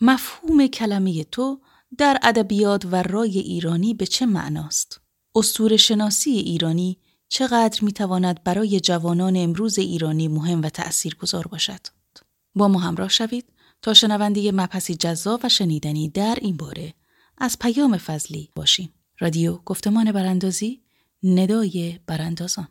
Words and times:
مفهوم 0.00 0.66
کلمه 0.66 1.24
تو 1.24 1.60
در 1.98 2.18
ادبیات 2.22 2.84
و 2.84 3.02
رای 3.02 3.38
ایرانی 3.38 3.94
به 3.94 4.06
چه 4.06 4.26
معناست؟ 4.26 5.00
استور 5.34 5.76
شناسی 5.76 6.30
ایرانی 6.30 6.98
چقدر 7.28 7.84
می 7.84 7.92
تواند 7.92 8.44
برای 8.44 8.80
جوانان 8.80 9.36
امروز 9.36 9.78
ایرانی 9.78 10.28
مهم 10.28 10.62
و 10.62 10.68
تأثیر 10.68 11.14
گذار 11.14 11.46
باشد؟ 11.46 11.80
با 12.54 12.68
ما 12.68 12.78
همراه 12.78 13.08
شوید 13.08 13.44
تا 13.82 13.94
شنونده 13.94 14.52
مبحثی 14.52 14.94
جذاب 14.94 15.40
و 15.44 15.48
شنیدنی 15.48 16.08
در 16.08 16.38
این 16.40 16.56
باره 16.56 16.94
از 17.38 17.58
پیام 17.58 17.96
فضلی 17.96 18.50
باشیم. 18.54 18.92
رادیو 19.18 19.56
گفتمان 19.56 20.12
براندازی 20.12 20.82
ندای 21.22 21.98
براندازان 22.06 22.68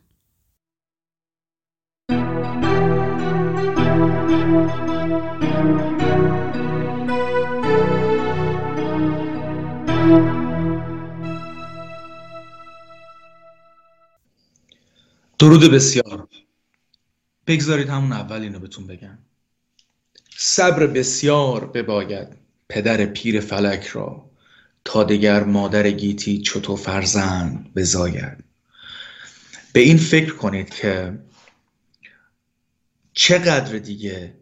درود 15.38 15.72
بسیار. 15.72 16.28
بگذارید 17.46 17.88
همون 17.88 18.12
اول 18.12 18.42
اینو 18.42 18.58
بهتون 18.58 18.86
بگم. 18.86 19.18
صبر 20.36 20.86
بسیار 20.86 21.66
بباید 21.66 22.28
پدر 22.68 23.06
پیر 23.06 23.40
فلک 23.40 23.86
را 23.86 24.30
تا 24.84 25.04
دگر 25.04 25.44
مادر 25.44 25.90
گیتی 25.90 26.38
چطور 26.38 26.76
فرزند 26.76 27.74
بزاید. 27.74 28.44
به 29.72 29.80
این 29.80 29.96
فکر 29.96 30.34
کنید 30.34 30.70
که 30.70 31.18
چقدر 33.12 33.78
دیگه 33.78 34.34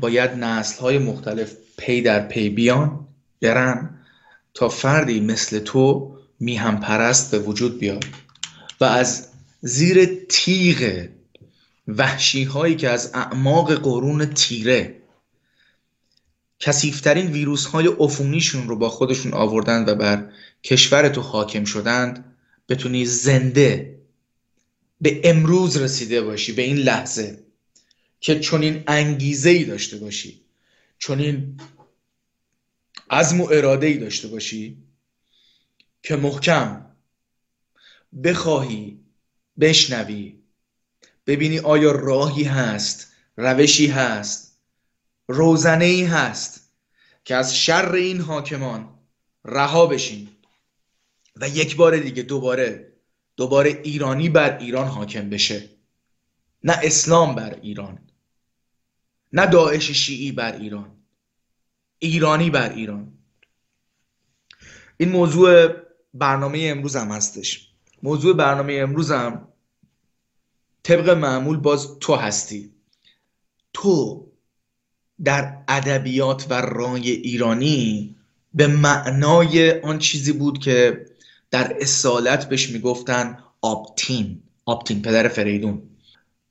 باید 0.00 0.30
نسل 0.30 0.80
های 0.80 0.98
مختلف 0.98 1.56
پی 1.76 2.02
در 2.02 2.28
پی 2.28 2.48
بیان 2.48 3.08
برن 3.40 3.93
تا 4.54 4.68
فردی 4.68 5.20
مثل 5.20 5.58
تو 5.58 6.16
میهم 6.40 6.80
پرست 6.80 7.30
به 7.30 7.38
وجود 7.38 7.78
بیاد. 7.78 8.04
و 8.80 8.84
از 8.84 9.28
زیر 9.60 10.04
تیغ 10.28 11.08
وحشی 11.88 12.44
هایی 12.44 12.76
که 12.76 12.88
از 12.88 13.10
اعماق 13.14 13.74
قرون 13.74 14.26
تیره 14.26 15.02
کسیفترین 16.58 17.26
ویروس 17.26 17.66
های 17.66 17.86
افونیشون 17.86 18.68
رو 18.68 18.76
با 18.76 18.88
خودشون 18.88 19.34
آوردن 19.34 19.84
و 19.88 19.94
بر 19.94 20.30
کشور 20.62 21.08
تو 21.08 21.20
حاکم 21.20 21.64
شدند 21.64 22.36
بتونی 22.68 23.04
زنده 23.06 23.98
به 25.00 25.20
امروز 25.24 25.76
رسیده 25.76 26.22
باشی 26.22 26.52
به 26.52 26.62
این 26.62 26.76
لحظه 26.76 27.38
که 28.20 28.40
چنین 28.40 28.82
انگیزه 28.86 29.50
ای 29.50 29.64
داشته 29.64 29.96
باشی 29.96 30.40
چنین 30.98 31.60
عزم 33.14 33.40
و 33.40 33.48
اراده 33.52 33.86
ای 33.86 33.98
داشته 33.98 34.28
باشی 34.28 34.82
که 36.02 36.16
محکم 36.16 36.86
بخواهی 38.24 39.00
بشنوی 39.60 40.42
ببینی 41.26 41.58
آیا 41.58 41.92
راهی 41.92 42.44
هست 42.44 43.12
روشی 43.36 43.86
هست 43.86 44.58
روزنه 45.28 45.84
ای 45.84 46.04
هست 46.04 46.70
که 47.24 47.34
از 47.34 47.56
شر 47.56 47.92
این 47.92 48.20
حاکمان 48.20 48.98
رها 49.44 49.86
بشین 49.86 50.28
و 51.36 51.48
یک 51.48 51.76
بار 51.76 51.98
دیگه 51.98 52.22
دوباره 52.22 52.92
دوباره 53.36 53.70
ایرانی 53.84 54.28
بر 54.28 54.58
ایران 54.58 54.86
حاکم 54.88 55.30
بشه. 55.30 55.70
نه 56.64 56.80
اسلام 56.82 57.34
بر 57.34 57.54
ایران 57.62 57.98
نه 59.32 59.46
داعش 59.46 59.90
شیعی 59.90 60.32
بر 60.32 60.56
ایران. 60.56 61.03
ایرانی 62.04 62.50
بر 62.50 62.72
ایران. 62.72 63.12
این 64.96 65.08
موضوع 65.08 65.68
برنامه 66.14 66.58
امروز 66.62 66.96
هم 66.96 67.08
هستش. 67.08 67.68
موضوع 68.02 68.36
برنامه 68.36 68.74
امروز 68.74 69.10
هم 69.10 69.48
طبق 70.82 71.08
معمول 71.10 71.56
باز 71.56 71.98
تو 72.00 72.14
هستی. 72.14 72.70
تو 73.72 74.26
در 75.24 75.56
ادبیات 75.68 76.46
و 76.50 76.60
رای 76.60 77.10
ایرانی 77.10 78.16
به 78.54 78.66
معنای 78.66 79.80
آن 79.80 79.98
چیزی 79.98 80.32
بود 80.32 80.58
که 80.58 81.06
در 81.50 81.76
اصالت 81.80 82.48
بهش 82.48 82.70
می‌گفتن 82.70 83.38
آپتین 83.60 84.42
آپتین 84.64 85.02
پدر 85.02 85.28
فریدون. 85.28 85.82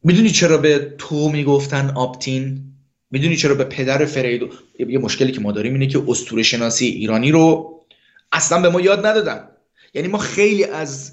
می‌دونی 0.03 0.29
چرا 0.29 0.57
به 0.57 0.95
تو 0.97 1.29
می‌گفتن 1.29 1.89
آپتین 1.89 2.72
می‌دونی 3.13 3.35
چرا 3.35 3.55
به 3.55 3.63
پدر 3.63 4.05
فریدون 4.05 4.49
یه 4.79 4.99
مشکلی 4.99 5.31
که 5.31 5.41
ما 5.41 5.51
داریم 5.51 5.73
اینه 5.73 5.87
که 5.87 6.03
اسطوره 6.07 6.43
شناسی 6.43 6.85
ایرانی 6.85 7.31
رو 7.31 7.73
اصلا 8.31 8.61
به 8.61 8.69
ما 8.69 8.81
یاد 8.81 9.05
ندادن. 9.05 9.47
یعنی 9.93 10.07
ما 10.07 10.17
خیلی 10.17 10.63
از 10.63 11.11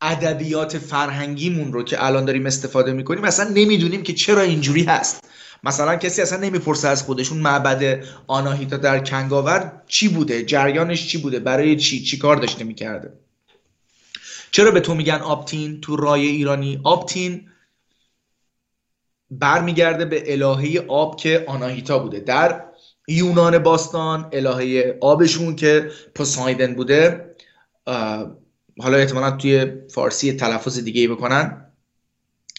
ادبیات 0.00 0.78
فرهنگیمون 0.78 1.72
رو 1.72 1.82
که 1.82 2.06
الان 2.06 2.24
داریم 2.24 2.46
استفاده 2.46 2.92
می‌کنیم 2.92 3.24
اصلا 3.24 3.48
نمی‌دونیم 3.48 4.02
که 4.02 4.12
چرا 4.12 4.40
اینجوری 4.40 4.82
هست. 4.84 5.24
مثلا 5.64 5.96
کسی 5.96 6.22
اصلا 6.22 6.38
نمی‌پرسه 6.38 6.88
از 6.88 7.02
خودشون 7.02 7.38
معبد 7.38 8.04
آناهیتا 8.26 8.76
در 8.76 8.98
کنگاور 8.98 9.72
چی 9.86 10.08
بوده 10.08 10.42
جریانش 10.42 11.06
چی 11.06 11.18
بوده 11.18 11.38
برای 11.38 11.76
چی 11.76 12.02
چی 12.02 12.18
کار 12.18 12.36
داشته 12.36 12.64
می‌کرده. 12.64 13.12
چرا 14.50 14.70
به 14.70 14.80
تو 14.80 14.94
میگن 14.94 15.14
آپتین 15.14 15.80
تو 15.80 15.96
رای 15.96 16.26
ایرانی 16.26 16.80
آپتین 16.82 17.48
برمیگرده 19.40 20.04
به 20.04 20.32
الهه 20.32 20.84
آب 20.88 21.16
که 21.16 21.44
آناهیتا 21.48 21.98
بوده. 21.98 22.20
در 22.20 22.64
یونان 23.08 23.58
باستان 23.58 24.30
الهه 24.32 24.98
آبشون 25.00 25.56
که 25.56 25.90
پوسایدن 26.14 26.74
بوده 26.74 27.34
حالا 28.78 28.96
احتمالا 28.96 29.30
توی 29.30 29.72
فارسی 29.90 30.32
تلفظ 30.32 30.78
دیگه 30.78 31.00
ای 31.00 31.08
بکنن 31.08 31.66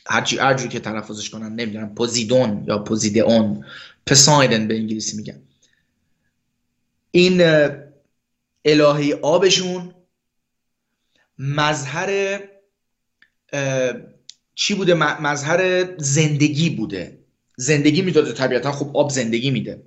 هرچی 0.05 0.37
هرجوری 0.37 0.69
که 0.69 0.79
تلفظش 0.79 1.29
کنن 1.29 1.55
نمی‌دونم 1.55 1.95
پوزیدون 1.95 2.63
یا 2.67 2.77
پوزیدئون. 2.77 3.65
پسایدن 4.05 4.67
به 4.67 4.75
انگلیسی 4.75 5.17
میگن. 5.17 5.41
این 7.11 7.41
الهه 8.65 9.19
آبشون 9.21 9.93
مظهر 11.39 12.39
چی 14.55 14.75
بوده؟ 14.75 14.93
مظهر 15.21 15.85
زندگی 15.97 16.69
بوده. 16.69 17.17
زندگی 17.57 18.01
می‌داده 18.01 18.33
طبیعتا 18.33 18.71
خب 18.71 18.97
آب 18.97 19.09
زندگی 19.09 19.51
میده. 19.51 19.83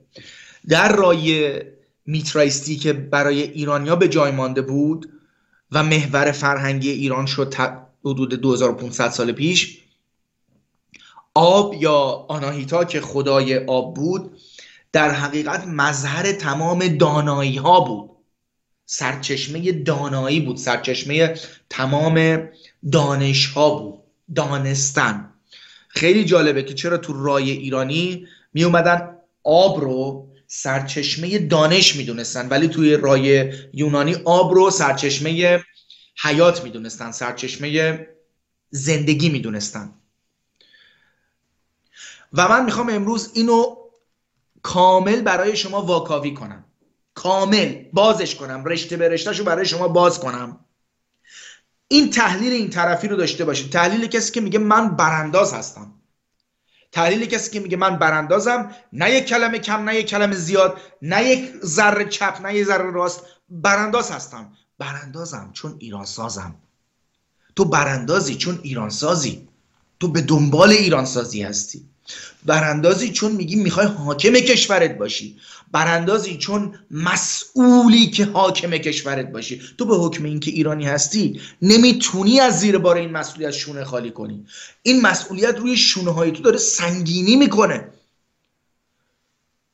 در 0.69 0.97
رای 0.97 1.60
میترایستی 2.06 2.77
که 2.77 2.93
برای 2.93 3.43
ایرانیا 3.43 3.97
به 3.97 4.09
جای 4.09 4.31
مانده 4.31 4.62
بود 4.62 5.12
و 5.72 5.82
محور 5.82 6.32
فرهنگی 6.32 6.91
ایران 6.91 7.27
شد 7.27 7.54
حدود 8.04 8.34
2500 8.34 9.10
سال 9.10 9.32
پیش 9.32 9.78
آب 11.34 11.75
یا 11.75 11.94
آناهیتا 12.28 12.84
که 12.84 13.00
خدای 13.00 13.59
آب 13.59 13.94
بود 13.94 14.37
در 14.93 15.10
حقیقت 15.10 15.66
مظهر 15.66 16.33
تمام 16.33 16.88
دانایی 16.88 17.56
ها 17.56 17.81
بود. 17.81 18.10
سرچشمه 18.87 19.72
دانایی 19.72 20.41
بود 20.41 20.56
سرچشمه 20.56 21.34
تمام 21.71 22.48
دانش 22.93 23.47
ها 23.47 23.78
بود. 23.78 24.05
دانستن. 24.34 25.32
خیلی 25.88 26.25
جالبه 26.25 26.62
که 26.62 26.75
چرا 26.75 26.98
تو 26.98 27.25
رای 27.25 27.50
ایرانی 27.50 28.28
می 28.54 28.64
اومدن 28.64 29.16
آب 29.44 29.81
رو 29.81 30.28
سرچشمه 30.47 31.38
دانش 31.38 31.97
می‌دونستن 31.97 32.48
ولی 32.48 32.69
توی 32.69 32.97
رای 32.97 33.53
یونانی 33.72 34.15
آب 34.25 34.54
رو 34.54 34.70
سرچشمه 34.70 35.65
حیات 36.22 36.65
می‌دونستن 36.65 37.10
سرچشمه 37.10 38.06
زندگی 38.70 39.28
می‌دونستن. 39.28 39.94
و 42.32 42.48
من 42.48 42.65
می‌خوام 42.65 42.88
امروز 42.91 43.31
اینو 43.34 43.76
کامل 44.62 45.20
برای 45.20 45.56
شما 45.56 45.82
واکاوی 45.82 46.34
کنم. 46.34 46.65
کامل 47.15 47.84
بازش 47.92 48.34
کنم. 48.34 48.65
رشته 48.65 48.97
به 48.97 49.09
رشتهشو 49.09 49.45
برای 49.45 49.66
شما 49.66 49.89
باز 49.89 50.21
کنم. 50.21 50.66
این 51.88 52.10
تحلیل 52.10 52.53
این 52.53 52.71
طرفی 52.71 53.09
رو 53.09 53.16
داشته 53.16 53.44
باشید 53.44 53.72
تحلیل 53.72 54.06
کسی 54.06 54.33
که 54.33 54.41
میگه 54.41 54.59
من 54.59 54.97
برانداز 54.97 55.54
هستم. 55.54 55.92
تحلیل 56.92 57.27
کسی 57.27 57.50
که 57.50 57.60
میگه 57.60 57.77
من 57.77 57.98
براندازم 57.98 58.71
نه 58.92 59.10
یک 59.10 59.27
کلمه 59.27 59.59
کم 59.59 59.84
نه 59.84 59.97
یک 59.97 60.06
کلمه 60.06 60.34
زیاد 60.36 60.80
نه 61.03 61.24
یک 61.24 61.53
ذره 61.65 62.04
چپ 62.04 62.38
نه 62.42 62.54
یک 62.54 62.66
ذره 62.66 62.91
راست. 62.91 63.22
برانداز 63.48 64.10
هستم. 64.10 64.53
براندازم 64.78 65.50
چون 65.53 65.77
ایران 65.78 66.04
سازم 66.04 66.54
تو 67.56 67.65
براندازی 67.65 68.34
چون 68.34 68.59
ایران 68.62 68.91
سازی 68.91 69.48
تو 70.00 70.09
به 70.09 70.21
دنبال 70.21 70.71
ایران 70.71 71.04
سازی 71.04 71.42
هستی. 71.42 71.88
براندازی 72.44 73.12
چون 73.12 73.32
میگی 73.32 73.56
می‌خوای 73.56 73.86
حاکم 73.86 74.32
کشورت 74.32 74.98
باشی. 74.98 75.36
براندازی 75.72 76.36
چون 76.36 76.78
مسئولی 76.91 78.06
که 78.06 78.24
حاکم 78.24 78.70
کشورت 78.70 79.32
باشی. 79.32 79.62
تو 79.78 79.84
به 79.84 79.97
حکم 79.97 80.24
اینکه 80.24 80.50
ایرانی 80.50 80.86
هستی 80.86 81.41
نمی‌تونی 81.62 82.41
از 82.41 82.60
زیر 82.60 82.78
بار 82.78 82.97
این 82.97 83.10
مسئولیت 83.10 83.50
شونه 83.50 83.84
خالی 83.84 84.10
کنی. 84.10 84.47
این 84.82 85.00
مسئولیت 85.00 85.58
روی 85.58 85.76
شونه 85.76 86.10
های 86.10 86.30
تو 86.30 86.42
داره 86.42 86.58
سنگینی 86.58 87.36
می‌کنه. 87.36 87.88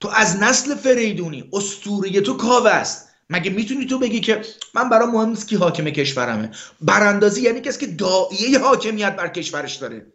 تو 0.01 0.09
از 0.09 0.37
نسل 0.37 0.75
فریدونی 0.75 1.45
استوره 1.53 2.21
تو 2.21 2.35
کاوه 2.35 2.71
است. 2.71 3.09
مگه 3.31 3.51
می‌تونی 3.51 3.87
تو 3.87 3.99
بگی 3.99 4.21
که 4.21 4.43
من 4.75 4.89
برام 4.89 5.11
مهم 5.11 5.29
نیست 5.29 5.49
کی 5.49 5.57
حاکم 5.57 5.91
کشورمه؟ 5.91 6.51
براندازی 6.81 7.43
یعنی 7.43 7.61
کسی 7.61 7.87
که 7.87 7.93
دایه 7.93 8.59
حاکمیت 8.59 9.17
بر 9.17 9.29
کشورش 9.29 9.77
داره. 9.77 10.07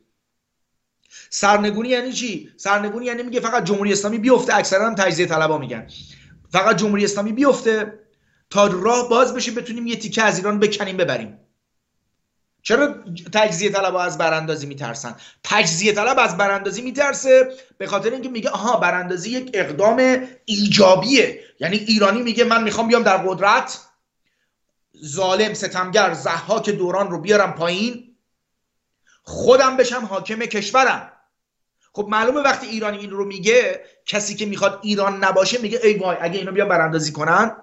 سرنگونی 1.29 1.89
یعنی 1.89 2.13
چی؟ 2.13 2.51
سرنگونی 2.57 3.05
یعنی 3.05 3.23
میگه 3.23 3.39
فقط 3.39 3.63
جمهوری 3.63 3.91
اسلامی 3.91 4.17
بیفته 4.17 4.55
اکثرا 4.55 4.87
هم 4.87 4.95
تجزیه 4.95 5.25
طلبا 5.25 5.57
میگن. 5.57 5.87
فقط 6.49 6.75
جمهوری 6.75 7.03
اسلامی 7.03 7.31
بیفته 7.31 7.99
تا 8.49 8.67
راه 8.67 9.09
باز 9.09 9.33
بشه 9.33 9.51
بتونیم 9.51 9.87
یه 9.87 9.95
تیکه 9.95 10.23
از 10.23 10.37
ایران 10.37 10.59
بکنیم 10.59 10.97
ببریم. 10.97 11.39
چرا 12.61 12.95
تجزیه 13.33 13.69
طلب 13.69 13.95
از 13.95 14.17
براندازی 14.17 14.65
میترسن؟ 14.65 15.15
تجزیه 15.43 15.93
طلب 15.93 16.19
از 16.19 16.37
براندازی 16.37 16.81
میترسه 16.81 17.51
به 17.77 17.87
خاطر 17.87 18.11
اینکه 18.11 18.29
میگه 18.29 18.49
آها 18.49 18.77
براندازی 18.77 19.29
یک 19.29 19.51
اقدام 19.53 20.27
ایجابیه. 20.45 21.43
یعنی 21.59 21.77
ایرانی 21.77 22.21
میگه 22.21 22.43
من 22.43 22.63
می‌خوام 22.63 22.87
بیام 22.87 23.03
در 23.03 23.17
قدرت 23.17 23.79
ظالم 25.05 25.53
ستمگر 25.53 26.13
زحاک 26.13 26.69
دوران 26.69 27.11
رو 27.11 27.21
بیارم 27.21 27.53
پایین 27.53 28.15
خودم 29.23 29.77
بشم 29.77 30.05
حاکم 30.05 30.39
کشورم. 30.39 31.11
خب 31.97 32.07
معلومه 32.09 32.41
وقتی 32.41 32.67
ایرانی 32.67 32.97
این 32.97 33.09
رو 33.09 33.25
میگه 33.25 33.85
کسی 34.05 34.35
که 34.35 34.45
می‌خواد 34.45 34.79
ایران 34.83 35.23
نباشه 35.23 35.61
میگه 35.61 35.79
ای 35.83 35.93
وای 35.93 36.17
اگه 36.21 36.39
اینو 36.39 36.51
بیان 36.51 36.67
براندازی 36.67 37.11
کنن 37.11 37.55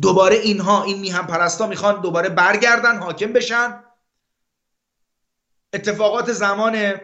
دوباره 0.00 0.36
اینها 0.36 0.82
این 0.82 1.00
میهم 1.00 1.26
پرستا 1.26 1.66
می‌خوان 1.66 2.00
دوباره 2.00 2.28
برگردن 2.28 2.98
حاکم 2.98 3.32
بشن. 3.32 3.84
اتفاقات 5.72 6.32
زمان 6.32 7.00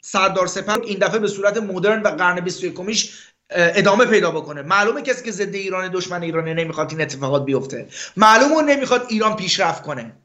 سردار 0.00 0.46
سپر 0.46 0.80
این 0.80 0.98
دفعه 0.98 1.18
به 1.18 1.28
صورت 1.28 1.56
مدرن 1.56 2.02
و 2.02 2.08
قرن 2.08 2.40
21 2.40 3.12
ادامه 3.50 4.06
پیدا 4.06 4.30
بکنه. 4.30 4.62
معلومه 4.62 5.02
کسی 5.02 5.24
که 5.24 5.30
ضد 5.30 5.54
ایران 5.54 5.88
دشمن 5.88 6.22
ایران 6.22 6.48
نمی‌خواد 6.48 6.90
این 6.90 7.00
اتفاقات 7.00 7.44
بیفته. 7.44 7.88
معلومه 8.16 8.62
نمی‌خواد 8.62 9.06
ایران 9.08 9.36
پیشرفت 9.36 9.82
کنه. 9.82 10.16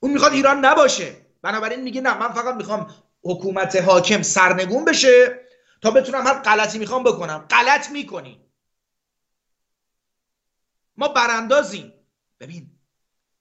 اون 0.00 0.12
می‌خواد 0.12 0.32
ایران 0.32 0.64
نباشه. 0.64 1.16
بنابراین 1.42 1.82
میگه 1.82 2.00
نه 2.00 2.18
من 2.18 2.32
فقط 2.32 2.54
می‌خوام 2.54 2.88
حکومت 3.26 3.76
حاکم 3.76 4.22
سرنگون 4.22 4.84
بشه 4.84 5.40
تا 5.80 5.90
بتونم 5.90 6.26
هر 6.26 6.34
غلطی 6.34 6.78
می‌خوام 6.78 7.02
بکنم. 7.02 7.38
غلط 7.38 7.90
می‌کنی. 7.90 8.40
ما 10.96 11.08
براندازیم. 11.08 11.92
ببین 12.40 12.70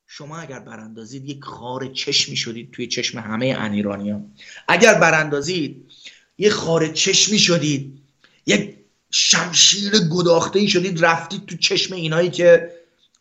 شما 0.08 0.38
اگر 0.38 0.60
براندازید 0.60 1.30
یک 1.30 1.44
خار 1.44 1.88
چشمی 1.88 2.36
شدید 2.36 2.72
توی 2.72 2.88
چشم 2.88 3.20
همه 3.20 3.56
انیرانیان 3.60 4.34
اگر 4.68 4.94
براندازید 4.94 5.92
یک 6.38 6.52
خار 6.52 6.88
چشمی 6.88 7.40
شدید 7.40 8.02
یک 8.46 8.78
شمشیر 9.12 9.92
گداخته 10.12 10.60
ای 10.60 10.68
شدید 10.68 11.06
رفتید 11.06 11.46
تو 11.46 11.58
چشم 11.58 11.96
اینایی 11.96 12.30
که 12.30 12.72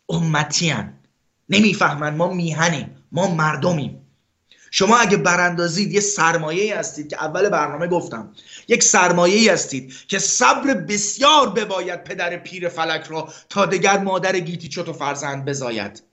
امتی 0.09 0.69
هن. 0.69 0.99
نمی‌فهمن. 1.49 2.15
ما 2.15 2.33
میهنیم. 2.33 3.03
ما 3.11 3.35
مردمیم. 3.35 4.04
شما 4.77 4.97
اگه 4.97 5.17
براندازید 5.17 5.93
یه 5.93 5.99
سرمایه 5.99 6.77
هستید 6.77 7.09
که 7.09 7.23
اول 7.23 7.49
برنامه 7.49 7.87
گفتم. 7.87 8.33
یک 8.67 8.83
سرمایه 8.83 9.53
هستید 9.53 9.93
که 10.07 10.19
صبر 10.19 10.73
بسیار 10.73 11.49
بباید 11.49 12.03
پدر 12.03 12.37
پیر 12.37 12.69
فلک 12.69 13.07
را 13.07 13.29
تا 13.49 13.65
دگر 13.65 13.97
مادر 13.97 14.39
گیتی 14.39 14.67
چوتو 14.67 14.93
فرزند 14.93 15.45
بزاید. 15.45 16.03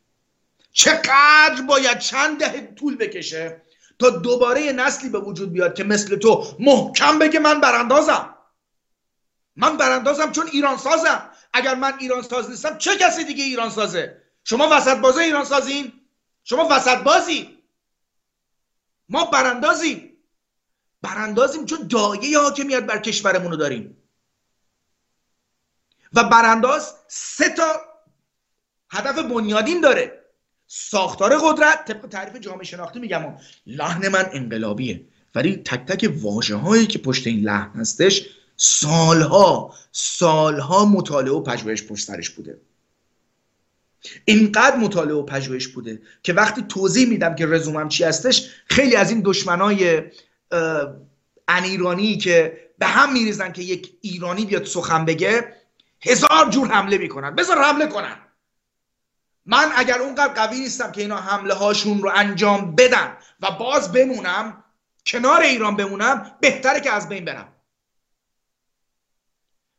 چقدر 0.72 1.62
باید 1.68 1.98
چند 1.98 2.38
دهه 2.38 2.74
طول 2.76 2.96
بکشه 2.96 3.62
تا 3.98 4.10
دوباره 4.10 4.72
نسلی 4.72 5.08
به 5.08 5.18
وجود 5.18 5.52
بیاد 5.52 5.74
که 5.74 5.84
مثل 5.84 6.16
تو 6.16 6.56
محکم 6.58 7.18
بگه 7.18 7.38
من 7.38 7.60
براندازم. 7.60 8.34
من 9.56 9.76
براندازم 9.76 10.32
چون 10.32 10.46
ایران 10.52 10.76
سازم 10.76 11.30
اگر 11.52 11.74
من 11.74 11.92
ایران 11.98 12.22
ساز 12.22 12.50
نیستم 12.50 12.78
چه 12.78 12.96
کسی 12.96 13.24
دیگه 13.24 13.44
ایران 13.44 13.70
سازه 13.70 14.22
شما 14.44 14.68
وسط 14.72 14.96
بازه 14.96 15.22
ایران 15.22 15.44
سازین 15.44 15.92
شما 16.44 16.68
وسط 16.70 16.98
بازی؟ 16.98 17.61
ما 19.12 19.24
براندازیم. 19.24 20.12
براندازیم 21.02 21.66
چون 21.66 21.86
دایه 21.86 22.38
حاکمیت 22.38 22.86
بر 22.86 22.98
کشورمون 22.98 23.50
رو 23.50 23.56
داریم. 23.56 23.96
و 26.12 26.24
برانداز 26.24 26.94
سه 27.08 27.48
تا 27.48 27.64
هدف 28.90 29.18
بنیادین 29.18 29.80
داره. 29.80 30.22
ساختار 30.66 31.38
قدرت 31.38 31.84
طبق 31.84 32.06
تعریف 32.06 32.36
جامعه 32.36 32.64
شناختی 32.64 33.00
میگم 33.00 33.36
لحن 33.66 34.08
من 34.08 34.28
انقلابیه. 34.32 35.06
ولی 35.34 35.56
تک 35.56 35.86
تک 35.86 36.12
واژه 36.22 36.56
هایی 36.56 36.86
که 36.86 36.98
پشت 36.98 37.26
این 37.26 37.40
لحن 37.40 37.80
هستش 37.80 38.28
سالها 38.56 39.74
سالها 39.92 40.84
مطالعه 40.84 41.32
و 41.32 41.42
پژوهش 41.42 41.82
پشت 41.82 42.06
سرش 42.06 42.30
بوده. 42.30 42.60
اینقدر 44.24 44.76
مطالعه 44.76 45.14
و 45.14 45.22
پژوهش 45.22 45.68
بوده 45.68 46.02
که 46.22 46.32
وقتی 46.32 46.62
توضیح 46.62 47.08
میدم 47.08 47.34
که 47.34 47.46
رزومم 47.46 47.88
چی 47.88 48.04
هستش 48.04 48.50
خیلی 48.66 48.96
از 48.96 49.10
این 49.10 49.22
دشمنای 49.24 50.02
انیرانی 51.48 52.16
که 52.16 52.68
به 52.78 52.86
هم 52.86 53.12
میریزن 53.12 53.52
که 53.52 53.62
یک 53.62 53.92
ایرانی 54.00 54.46
بیاد 54.46 54.64
سخن 54.64 55.04
بگه 55.04 55.56
هزار 56.00 56.50
جور 56.50 56.68
حمله 56.68 56.98
می‌کنن. 56.98 57.34
بذار 57.34 57.58
حمله 57.58 57.86
کنن. 57.86 58.16
من 59.46 59.72
اگر 59.76 59.98
اونقدر 59.98 60.34
قوی 60.34 60.60
نیستم 60.60 60.92
که 60.92 61.00
اینا 61.00 61.16
حمله 61.16 61.54
هاشون 61.54 62.02
رو 62.02 62.10
انجام 62.14 62.74
بدن 62.74 63.16
و 63.40 63.50
باز 63.50 63.92
بمونم 63.92 64.64
کنار 65.06 65.40
ایران 65.40 65.76
بمونم 65.76 66.36
بهتره 66.40 66.80
که 66.80 66.92
از 66.92 67.08
بین 67.08 67.24
برم. 67.24 67.52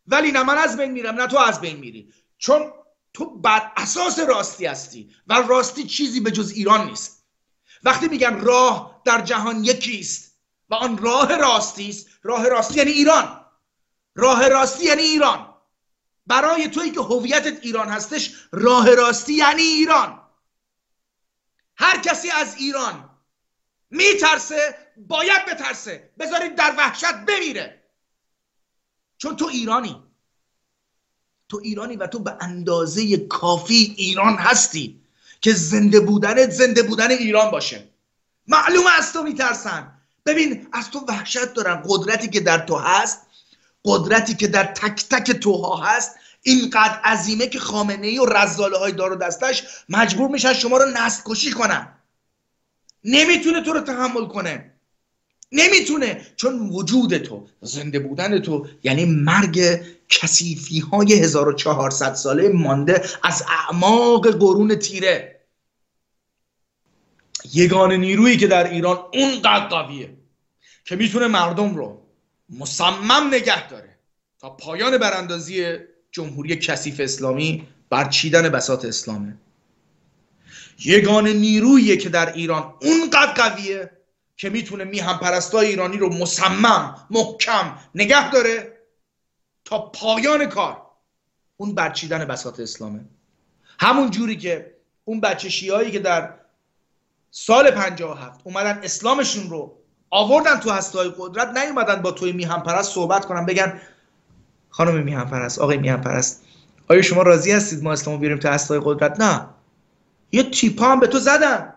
ولی 0.08 0.32
نه 0.32 0.44
من 0.44 0.58
از 0.58 0.78
بین 0.78 0.92
میرم 0.92 1.16
نه 1.16 1.28
تو 1.28 1.38
از 1.38 1.62
بین 1.62 1.78
میری. 1.78 2.14
چون 2.38 2.72
تو 3.14 3.26
بر 3.26 3.72
اساس 3.78 4.20
راستی 4.20 4.66
هستی 4.66 5.16
و 5.28 5.34
راستی 5.34 5.84
چیزی 5.84 6.20
به 6.20 6.32
جز 6.32 6.52
ایران 6.52 6.90
نیست. 6.90 7.26
وقتی 7.84 8.08
میگن 8.08 8.40
راه 8.40 9.02
در 9.06 9.22
جهان 9.22 9.64
یکیست 9.64 10.40
و 10.70 10.76
آن 10.76 10.98
راه 10.98 11.38
راستی 11.38 11.90
است 11.90 12.08
راه 12.24 12.48
راستی 12.48 12.76
یعنی 12.76 12.92
ایران. 12.92 13.46
راه 14.16 14.48
راستی 14.48 14.86
یعنی 14.86 15.02
ایران. 15.02 15.54
برای 16.28 16.68
تویی 16.68 16.92
که 16.92 17.00
هویتت 17.00 17.60
ایران 17.66 17.90
هستش 17.90 18.48
راه 18.52 18.96
راستی 18.96 19.34
یعنی 19.34 19.62
ایران. 19.62 20.30
هر 21.76 22.00
کسی 22.00 22.32
از 22.32 22.56
ایران 22.56 23.10
میترسه 23.90 24.78
باید 24.98 25.46
بترسه. 25.46 26.14
بذارید 26.20 26.56
در 26.56 26.76
وحشت 26.78 27.14
بمیره. 27.14 27.84
چون 29.18 29.36
تو 29.36 29.46
ایرانی. 29.46 30.13
تو 31.50 31.60
ایرانی 31.64 31.96
و 31.96 32.08
تو 32.08 32.20
به 32.20 32.38
اندازه 32.42 33.18
کافی 33.18 33.94
ایران 33.98 34.36
هستی 34.36 35.00
که 35.42 35.54
زنده 35.54 36.00
بودنت 36.00 36.50
زنده 36.50 36.84
بودن 36.84 37.12
ایران 37.12 37.52
باشه. 37.52 37.88
معلومه 38.48 38.90
از 38.98 39.14
تو 39.14 39.24
میترسن. 39.24 39.92
ببین 40.26 40.68
از 40.72 40.92
تو 40.92 41.00
وحشت 41.08 41.54
دارن 41.54 41.84
قدرتی 41.88 42.28
که 42.28 42.40
در 42.40 42.66
تو 42.66 42.76
هست 42.76 43.22
قدرتی 43.86 44.34
که 44.34 44.48
در 44.48 44.64
تک 44.64 45.10
تک 45.10 45.32
توها 45.32 45.76
هست 45.76 46.16
اینقدر 46.42 47.00
عظیمه 47.04 47.48
که 47.48 47.60
خامنه 47.60 48.08
ای 48.08 48.20
و 48.20 48.26
رزاله 48.26 48.78
های 48.78 48.92
دار 48.92 49.14
و 49.14 49.16
دستش 49.16 49.64
مجبور 49.90 50.30
میشن 50.30 50.54
شما 50.54 50.78
رو 50.78 50.86
نسل 50.90 51.22
کشی 51.26 51.52
کنن. 51.52 51.88
نمی‌تونه 53.04 53.62
تو 53.62 53.74
رو 53.74 53.80
تحمل 53.80 54.28
کنه. 54.28 54.73
نمی‌تونه 55.54 56.22
چون 56.36 56.70
وجود 56.70 57.18
تو 57.18 57.48
زنده 57.62 58.00
بودن 58.00 58.40
تو 58.40 58.68
یعنی 58.84 59.06
مرگ 59.06 59.82
کسیفی 60.10 60.80
های 60.80 61.14
1400 61.14 62.14
ساله 62.14 62.50
مانده 62.50 63.04
از 63.24 63.44
اعماق 63.48 64.28
قرون 64.28 64.76
تیره. 64.76 65.40
یگان 67.54 67.92
نیرویی 67.92 68.38
که 68.38 68.48
در 68.48 68.70
ایران 68.70 69.00
اونقدر 69.14 69.68
قویه 69.68 70.14
که 70.86 70.96
می‌تونه 70.96 71.28
مردم 71.28 71.76
رو 71.76 72.02
مصمم 72.60 73.28
نگه 73.32 73.70
داره 73.70 73.98
تا 74.40 74.50
پایان 74.50 74.98
براندازی 74.98 75.76
جمهوری 76.12 76.56
کثیف 76.56 77.00
اسلامی 77.00 77.68
برچیدن 77.90 78.50
بساط 78.50 78.86
اسلامه. 78.86 79.38
یگان 80.86 81.28
نیرویی 81.28 81.98
که 81.98 82.10
در 82.10 82.34
ایران 82.34 82.74
اونقدر 82.82 83.34
قویه 83.34 83.92
که 84.38 84.50
می‌تونه 84.50 84.84
میهم 84.84 85.18
پرستای 85.18 85.68
ایرانی 85.68 85.98
رو 85.98 86.10
مصمم 86.14 87.08
محکم 87.10 87.78
نگه 87.96 88.32
داره 88.32 88.78
تا 89.66 89.80
پایان 89.80 90.46
کار. 90.46 90.82
اون 91.58 91.76
برچیدن 91.76 92.26
بساط 92.26 92.60
اسلامه. 92.60 93.06
همون 93.80 94.12
جوری 94.12 94.38
که 94.38 94.76
اون 95.06 95.22
بچه 95.22 95.50
شیعایی 95.50 95.92
که 95.92 96.00
در 96.00 96.34
سال 97.32 97.72
57 97.72 98.42
اومدن 98.44 98.80
اسلامشون 98.84 99.50
رو 99.50 99.78
آوردن 100.10 100.60
تو 100.60 100.72
هستای 100.72 101.14
قدرت 101.18 101.58
نیومدن 101.58 102.02
با 102.02 102.12
توی 102.12 102.32
میهم 102.32 102.64
پرست 102.64 102.94
صحبت 102.94 103.26
کنن 103.26 103.46
بگن 103.46 103.82
خانم 104.70 105.04
میهم 105.04 105.30
پرست 105.30 105.60
آقای 105.60 105.78
میهم 105.78 106.02
پرست 106.02 106.44
آیا 106.88 107.02
شما 107.02 107.22
راضی 107.22 107.52
هستید 107.52 107.84
ما 107.84 107.92
اسلامو 107.92 108.20
بیاریم 108.20 108.40
تو 108.40 108.50
هستای 108.50 108.82
قدرت؟ 108.84 109.20
نه. 109.20 109.50
یه 110.32 110.44
تیپا 110.44 110.86
هم 110.86 111.00
به 111.00 111.08
تو 111.08 111.20
زدن 111.20 111.74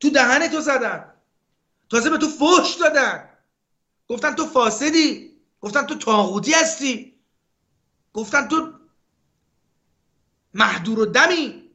تو 0.00 0.10
دهن 0.10 0.48
تو 0.48 0.60
زدن. 0.60 1.04
تازه 1.90 2.10
به 2.10 2.18
تو 2.18 2.28
فحش 2.28 2.74
دادن. 2.74 3.28
گفتن 4.08 4.34
تو 4.34 4.46
فاسدی. 4.46 5.40
گفتن 5.60 5.86
تو 5.86 5.94
تاغوتی 5.94 6.52
هستی. 6.52 7.20
گفتن 8.12 8.48
تو 8.48 8.72
محدور 10.54 11.00
و 11.00 11.06
دمی. 11.06 11.70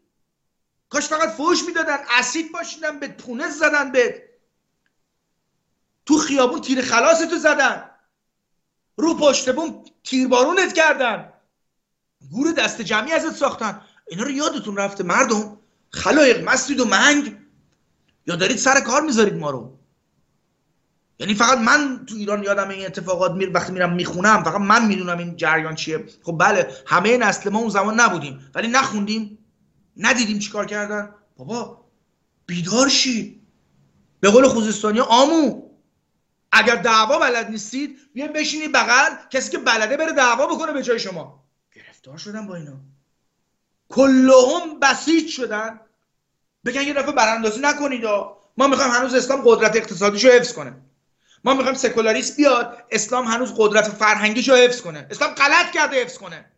کاش 0.89 1.07
فقط 1.07 1.29
فوش 1.29 1.63
می‌دادن 1.63 1.97
اسید 2.09 2.51
باشیدن 2.51 2.99
به 2.99 3.07
تونس 3.07 3.59
زدن 3.59 3.91
به 3.91 4.29
تو 6.05 6.17
خیابون 6.17 6.61
تیر 6.61 6.81
خلاص 6.81 7.19
تو 7.21 7.37
زدن. 7.37 7.89
رو 8.97 9.13
پشت 9.17 9.55
بوم 9.55 9.83
تیربارونت 10.03 10.73
کردن. 10.73 11.33
گور 12.31 12.51
دست 12.51 12.81
جمعی 12.81 13.11
ازت 13.11 13.35
ساختن. 13.35 13.81
اینا 14.07 14.23
رو 14.23 14.31
یادتون 14.31 14.77
رفته 14.77 15.03
مردم 15.03 15.59
خلایق 15.89 16.43
مسجد 16.43 16.79
و 16.79 16.85
منگ. 16.85 17.37
یا 18.27 18.35
دارید 18.35 18.57
سر 18.57 18.81
کار 18.81 19.01
می‌ذارید 19.01 19.33
ما 19.33 19.49
رو. 19.49 19.78
یعنی 21.19 21.33
فقط 21.33 21.57
من 21.57 22.05
تو 22.05 22.15
ایران 22.15 22.43
یادم 22.43 22.69
این 22.69 22.85
اتفاقات 22.85 23.31
میر 23.31 23.51
وقتی 23.53 23.71
میرم 23.71 23.93
می‌خونم 23.93 24.43
فقط 24.43 24.61
من 24.61 24.85
می‌دونم 24.85 25.17
این 25.17 25.35
جریان 25.35 25.75
چیه. 25.75 26.05
خب 26.23 26.37
بله 26.39 26.71
همه 26.85 27.17
نسل 27.17 27.49
ما 27.49 27.59
اون 27.59 27.69
زمان 27.69 27.99
نبودیم 27.99 28.51
ولی 28.55 28.67
نخوندیم 28.67 29.37
ندیدیم 29.97 30.39
چیکار 30.39 30.65
کردن. 30.65 31.15
بابا 31.37 31.85
بیدار 32.45 32.89
شید 32.89 33.41
به 34.19 34.29
قول 34.29 34.47
خوزستانی 34.47 34.99
آمو. 34.99 35.69
اگر 36.51 36.75
دعوا 36.75 37.19
بلد 37.19 37.49
نیستید 37.49 37.97
بیاین 38.13 38.33
بشینید 38.33 38.71
بغل 38.71 39.15
کسی 39.29 39.51
که 39.51 39.57
بلده 39.57 39.97
بره 39.97 40.11
دعوا 40.11 40.47
بکنه 40.47 40.71
به 40.71 40.83
جای 40.83 40.99
شما. 40.99 41.43
گرفتار 41.75 42.17
شدن 42.17 42.47
با 42.47 42.55
اینا. 42.55 42.79
کلهم 43.89 44.79
بسیج 44.81 45.29
شدن. 45.29 45.79
بگن 46.65 46.81
یه 46.81 46.93
دفعه 46.93 47.11
براندازی 47.11 47.59
نکنید 47.61 48.05
ما 48.57 48.67
می‌خوایم 48.67 48.91
هنوز 48.91 49.13
اسلام 49.13 49.41
قدرت 49.45 49.75
اقتصادیشو 49.75 50.29
حفظ 50.29 50.53
کنه. 50.53 50.73
ما 51.43 51.53
می‌خوایم 51.53 51.77
سکولاریسم 51.77 52.35
بیاد 52.35 52.83
اسلام 52.91 53.25
هنوز 53.25 53.53
قدرت 53.57 53.89
فرهنگیشو 53.89 54.55
حفظ 54.55 54.81
کنه. 54.81 55.07
اسلام 55.11 55.33
غلط 55.33 55.71
کرده 55.71 56.01
حفظ 56.01 56.17
کنه. 56.17 56.51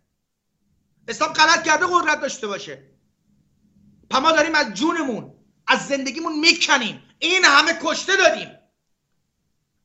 اسلام 1.08 1.34
غلط 1.34 1.64
کرده 1.64 1.86
قدرت 1.86 2.22
داشته 2.22 2.48
باشه. 2.48 2.84
ما 4.12 4.32
داریم 4.32 4.56
از 4.56 4.74
جونمون 4.74 5.34
از 5.68 5.88
زندگیمون 5.88 6.40
می‌کنیم. 6.40 7.04
این 7.20 7.46
همه 7.46 7.80
کشته 7.84 8.18
دادیم. 8.18 8.50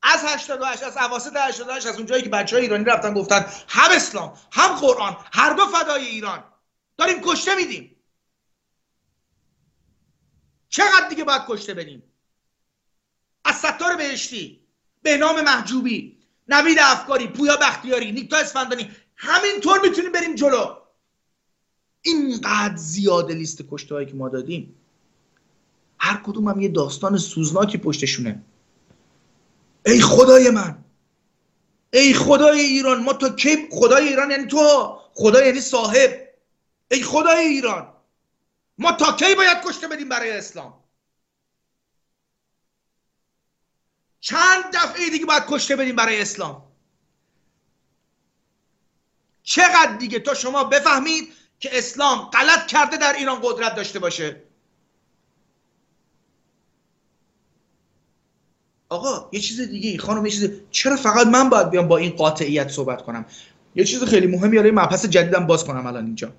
از 0.02 0.24
88 0.24 0.82
از 0.82 0.96
اواسط 0.96 1.36
88 1.36 1.86
از 1.86 1.96
اونجایی 1.96 2.22
که 2.22 2.28
بچه 2.28 2.56
های 2.56 2.64
ایرانی 2.64 2.84
رفتن 2.84 3.14
گفتن 3.14 3.46
هم 3.68 3.90
اسلام 3.90 4.38
هم 4.52 4.76
قرآن 4.76 5.16
هر 5.32 5.52
دو 5.52 5.66
فدای 5.66 6.06
ایران. 6.06 6.44
داریم 6.96 7.20
کشته 7.22 7.54
میدیم. 7.54 7.96
چقدر 10.68 11.08
دیگه 11.08 11.24
باید 11.24 11.42
کشته 11.48 11.74
بدیم؟ 11.74 12.02
از 13.44 13.56
ستار 13.56 13.96
بهشتی. 13.96 14.65
به 15.06 15.16
نام 15.16 15.40
محجوبی. 15.40 16.16
نوید 16.48 16.78
افکاری 16.80 17.26
پویا 17.26 17.56
بختیاری 17.56 18.12
نیکتا 18.12 18.36
اسفندانی. 18.36 18.90
همینطور 19.16 19.80
می‌تونیم 19.80 20.12
بریم 20.12 20.34
جلو. 20.34 20.76
اینقدر 22.02 22.76
زیاده 22.76 23.34
لیست 23.34 23.62
کشته 23.70 23.94
هایی 23.94 24.06
که 24.06 24.14
ما 24.14 24.28
دادیم. 24.28 24.74
هر 25.98 26.20
کدوم 26.24 26.48
هم 26.48 26.60
یه 26.60 26.68
داستان 26.68 27.18
سوزناکی 27.18 27.78
پشتشونه. 27.78 28.42
ای 29.86 30.00
خدای 30.00 30.50
من. 30.50 30.84
ای 31.92 32.14
خدای 32.14 32.60
ایران 32.60 33.02
ما 33.02 33.12
تا 33.12 33.28
کی 33.28 33.68
خدای 33.70 34.08
ایران 34.08 34.30
یعنی 34.30 34.46
تو 34.46 34.98
خدای 35.14 35.46
یعنی 35.46 35.60
صاحب. 35.60 36.10
ای 36.90 37.02
خدای 37.02 37.46
ایران. 37.46 37.92
ما 38.78 38.92
تا 38.92 39.12
کی 39.12 39.34
باید 39.34 39.58
کشته 39.64 39.88
بدیم 39.88 40.08
برای 40.08 40.30
اسلام؟ 40.30 40.75
چند 44.20 44.64
دفعه 44.74 45.10
دیگه 45.10 45.26
باید 45.26 45.42
کشته 45.48 45.76
بدیم 45.76 45.96
برای 45.96 46.20
اسلام. 46.20 46.62
چقدر 49.42 49.96
دیگه 49.98 50.18
تا 50.18 50.34
شما 50.34 50.64
بفهمید 50.64 51.32
که 51.60 51.78
اسلام 51.78 52.18
غلط 52.18 52.66
کرده 52.66 52.96
در 52.96 53.12
ایران 53.12 53.40
قدرت 53.42 53.74
داشته 53.74 53.98
باشه؟ 53.98 54.42
آقا 58.88 59.28
یه 59.32 59.40
چیز 59.40 59.60
دیگه 59.60 59.98
خانم 59.98 60.26
یه 60.26 60.32
چیز 60.32 60.50
چرا 60.70 60.96
فقط 60.96 61.26
من 61.26 61.48
باید 61.48 61.70
بیام 61.70 61.88
با 61.88 61.96
این 61.96 62.10
قاطعیت 62.10 62.68
صحبت 62.68 63.02
کنم؟ 63.02 63.26
یه 63.74 63.84
چیز 63.84 64.04
خیلی 64.04 64.26
مهمی 64.26 64.56
برای 64.58 64.70
مبحث 64.70 65.06
جدیدم 65.06 65.46
باز 65.46 65.64
کنم 65.64 65.86
الان 65.86 66.06
اینجا. 66.06 66.32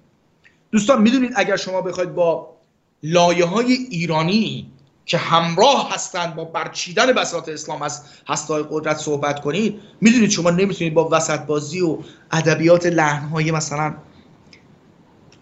دوستان 0.71 1.01
می‌دونید 1.01 1.31
اگر 1.35 1.57
شما 1.57 1.81
بخواید 1.81 2.15
با 2.15 2.57
لایه 3.03 3.45
های 3.45 3.73
ایرانی 3.73 4.71
که 5.07 5.17
همراه 5.17 5.93
هستند 5.93 6.35
با 6.35 6.45
برچیدن 6.45 7.11
بساط 7.13 7.49
اسلام 7.49 7.81
از 7.81 8.03
هستهای 8.27 8.63
قدرت 8.69 8.97
صحبت 8.97 9.39
کنید 9.41 9.81
می‌دونید 10.01 10.29
شما 10.29 10.49
نمی‌تونید 10.49 10.93
با 10.93 11.09
وسط 11.11 11.39
بازی 11.39 11.81
و 11.81 11.97
ادبیات 12.31 12.85
لحنهای 12.85 13.51
مثلا 13.51 13.95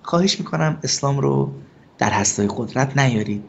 خواهش 0.02 0.40
می‌کنم 0.40 0.80
اسلام 0.84 1.20
رو 1.20 1.54
در 1.98 2.10
هستهای 2.10 2.50
قدرت 2.58 2.98
نیارید. 2.98 3.44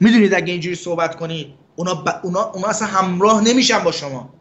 می‌دونید 0.00 0.34
اگه 0.34 0.52
اینجوری 0.52 0.76
صحبت 0.76 1.16
کنید 1.16 1.54
اونا, 1.76 1.94
ب... 1.94 2.08
اونا, 2.22 2.42
اونا 2.42 2.68
اصلا 2.68 2.88
همراه 2.88 3.40
نمیشن 3.40 3.78
با 3.78 3.92
شما. 3.92 4.34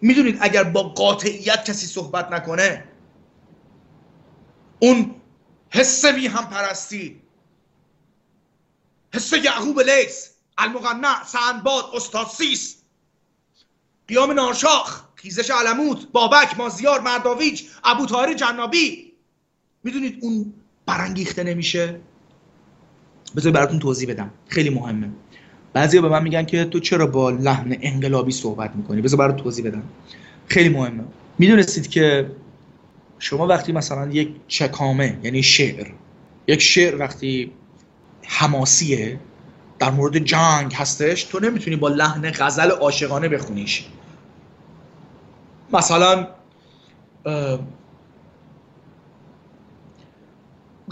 می‌دونید 0.00 0.38
اگر 0.40 0.64
با 0.64 0.82
قاطعیت 0.82 1.64
کسی 1.64 1.86
صحبت 1.86 2.32
نکنه 2.32 2.84
اون 4.78 5.14
حس 5.70 6.04
بی 6.04 6.26
هم 6.26 6.44
پرستی 6.44 7.23
حس 9.14 9.32
یعقوب 9.32 9.80
لیس 9.80 10.30
المقنع 10.58 11.24
سندباد 11.26 11.84
استاد 11.94 12.26
سیس. 12.26 12.76
قیام 14.08 14.32
نارشاخ 14.32 15.02
خیزش 15.14 15.50
علموت 15.50 16.12
بابک 16.12 16.58
مازیار 16.58 17.00
مرداویج 17.00 17.62
ابو 17.84 18.06
جنابی. 18.34 19.12
می‌دونید 19.84 20.18
اون 20.22 20.52
برانگیخته 20.86 21.42
نمیشه؟ 21.42 22.00
بذار 23.36 23.52
براتون 23.52 23.78
توضیح 23.78 24.08
بدم. 24.08 24.30
خیلی 24.48 24.70
مهمه. 24.70 25.10
بعضی 25.72 26.00
به 26.00 26.08
من 26.08 26.22
میگن 26.22 26.44
که 26.44 26.64
تو 26.64 26.80
چرا 26.80 27.06
با 27.06 27.30
لحن 27.30 27.76
انقلابی 27.80 28.32
صحبت 28.32 28.76
می‌کنی؟ 28.76 29.02
بذار 29.02 29.18
برات 29.18 29.36
توضیح 29.36 29.66
بدم. 29.66 29.82
خیلی 30.46 30.68
مهمه. 30.68 31.04
می‌دونستید 31.38 31.88
که 31.88 32.30
شما 33.18 33.46
وقتی 33.46 33.72
مثلا 33.72 34.10
یک 34.10 34.28
چکامه 34.48 35.20
یعنی 35.22 35.42
شعر 35.42 35.92
یک 36.48 36.62
شعر 36.62 36.96
وقتی 36.96 37.52
حماسیه؟ 38.26 39.20
در 39.78 39.90
مورد 39.90 40.18
جنگ 40.18 40.74
هستش؟ 40.74 41.24
تو 41.24 41.40
نمی‌تونی 41.40 41.76
با 41.76 41.88
لحن 41.88 42.30
غزل 42.30 42.70
عاشقانه 42.70 43.28
بخونیش. 43.28 43.86
مثلا 45.72 46.28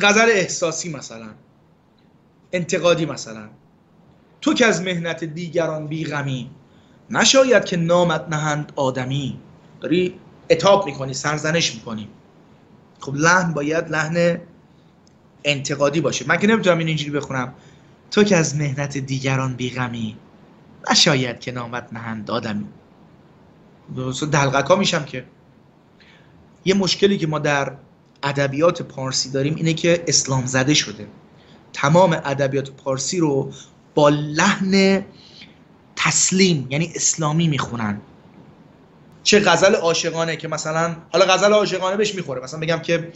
غزل 0.01 0.29
احساسی 0.31 0.93
مثلا 0.93 1.31
انتقادی 2.53 3.07
مثلا. 3.07 3.49
تو 4.41 4.55
که 4.55 4.67
از 4.67 4.83
مهنت 4.83 5.25
دیگران 5.25 5.87
بیغمی 5.87 6.51
نشاید 7.11 7.65
که 7.65 7.77
نامت 7.77 8.29
نهند 8.29 8.73
آدمی. 8.77 9.41
داری 9.81 10.21
اتاب 10.51 10.87
می‌کنی 10.87 11.15
سرزنش 11.15 11.75
می‌کنی. 11.75 12.09
خب 13.01 13.15
لحن 13.15 13.53
باید 13.53 13.91
لحن 13.91 14.41
انتقادی 15.45 16.01
باشه. 16.01 16.25
من 16.29 16.37
که 16.37 16.47
نمی‌تونم 16.47 16.79
این 16.79 16.89
اینجوری 16.89 17.11
بخونم. 17.11 17.55
تو 18.11 18.25
که 18.25 18.37
از 18.37 18.57
مهنت 18.57 18.99
دیگران 18.99 19.55
بیغمی 19.55 20.17
نشاید 20.91 21.41
که 21.41 21.53
نامت 21.53 21.89
نهند 21.93 22.31
آدمی. 22.31 22.67
دلغکا 24.33 24.77
میشم 24.77 25.05
که. 25.05 25.25
یه 26.65 26.75
مشکلی 26.75 27.19
که 27.19 27.27
ما 27.27 27.39
در 27.39 27.73
ادبیات 28.23 28.83
پارسی 28.83 29.31
داریم 29.31 29.55
اینه 29.55 29.75
که 29.75 30.05
اسلام 30.07 30.47
زده 30.47 30.75
شده. 30.75 31.07
تمام 31.73 32.13
ادبیات 32.13 32.71
پارسی 32.71 33.19
رو 33.19 33.53
با 33.95 34.09
لحن 34.09 35.05
تسلیم 35.97 36.67
یعنی 36.71 36.93
اسلامی 36.95 37.49
می‌خونن. 37.49 38.01
چه 39.23 39.41
غزل 39.41 39.75
عاشقانه 39.75 40.37
که 40.37 40.49
مثلا 40.49 40.97
حالا 41.13 41.25
غزل 41.25 41.53
عاشقانه 41.53 41.97
بهش 41.97 42.15
می‌خوره. 42.15 42.43
مثلا 42.43 42.61
بگم 42.61 42.79
که 42.79 43.13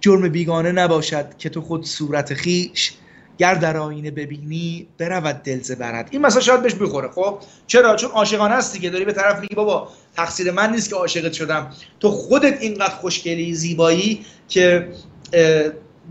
جرم 0.00 0.28
بیگانه 0.28 0.72
نباشد 0.72 1.36
که 1.38 1.48
تو 1.48 1.60
خود 1.60 1.84
صورت 1.84 2.34
خیش 2.34 2.92
گر 3.38 3.54
در 3.54 3.76
آینه 3.76 4.10
ببینی 4.10 4.86
برود 4.98 5.36
دلزه 5.36 5.74
برد. 5.74 6.08
این 6.10 6.22
مثلا 6.22 6.40
شاید 6.40 6.62
بهش 6.62 6.74
بخوره 6.74 7.08
خب؟ 7.08 7.38
چرا؟ 7.66 7.96
چون 7.96 8.10
عاشقانه 8.10 8.54
هستی 8.54 8.78
که 8.78 8.90
داری 8.90 9.04
به 9.04 9.12
طرف 9.12 9.40
میگی 9.40 9.54
بابا 9.54 9.88
تقصیر 10.16 10.50
من 10.50 10.72
نیست 10.72 10.90
که 10.90 10.96
عاشقت 10.96 11.32
شدم. 11.32 11.70
تو 12.00 12.10
خودت 12.10 12.62
اینقدر 12.62 12.94
خوشگلی 12.94 13.54
زیبایی 13.54 14.24
که 14.48 14.88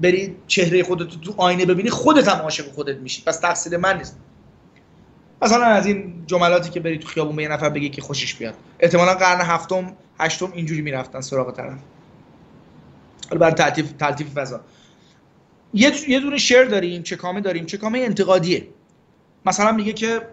بری 0.01 0.35
چهره 0.47 0.83
خودت 0.83 1.07
تو 1.21 1.33
آینه 1.37 1.65
ببینی 1.65 1.89
خودت 1.89 2.27
هم 2.27 2.41
عاشق 2.41 2.71
خودت 2.71 2.97
میشی. 2.97 3.23
پس 3.25 3.39
تقصیر 3.39 3.77
من 3.77 3.97
نیست. 3.97 4.17
مثلا 5.41 5.65
از 5.65 5.85
این 5.85 6.23
جملاتی 6.27 6.69
که 6.69 6.79
بری 6.79 6.97
تو 6.97 7.07
خیابون 7.07 7.35
به 7.35 7.43
یه 7.43 7.49
نفر 7.49 7.69
بگی 7.69 7.89
که 7.89 8.01
خوشش 8.01 8.33
بیاد. 8.33 8.53
احتمالا 8.79 9.13
قرن 9.13 9.41
هفتم 9.41 9.93
هشتم 10.19 10.51
اینجوری 10.53 10.81
می‌رفتن 10.81 11.21
سراغ 11.21 11.55
طرف. 11.55 11.77
برای 13.29 13.53
تلطیف 13.53 13.91
تلطیف 13.91 14.33
فضا. 14.33 14.61
یه 15.73 16.09
یه 16.09 16.19
دونه 16.19 16.37
شعر 16.37 16.65
داریم 16.65 17.03
چه 17.03 17.15
کامه 17.15 17.41
داریم 17.41 17.65
چه 17.65 17.77
کامه 17.77 17.99
انتقادیه. 17.99 18.67
مثلا 19.45 19.71
میگه 19.71 19.93
که 19.93 20.27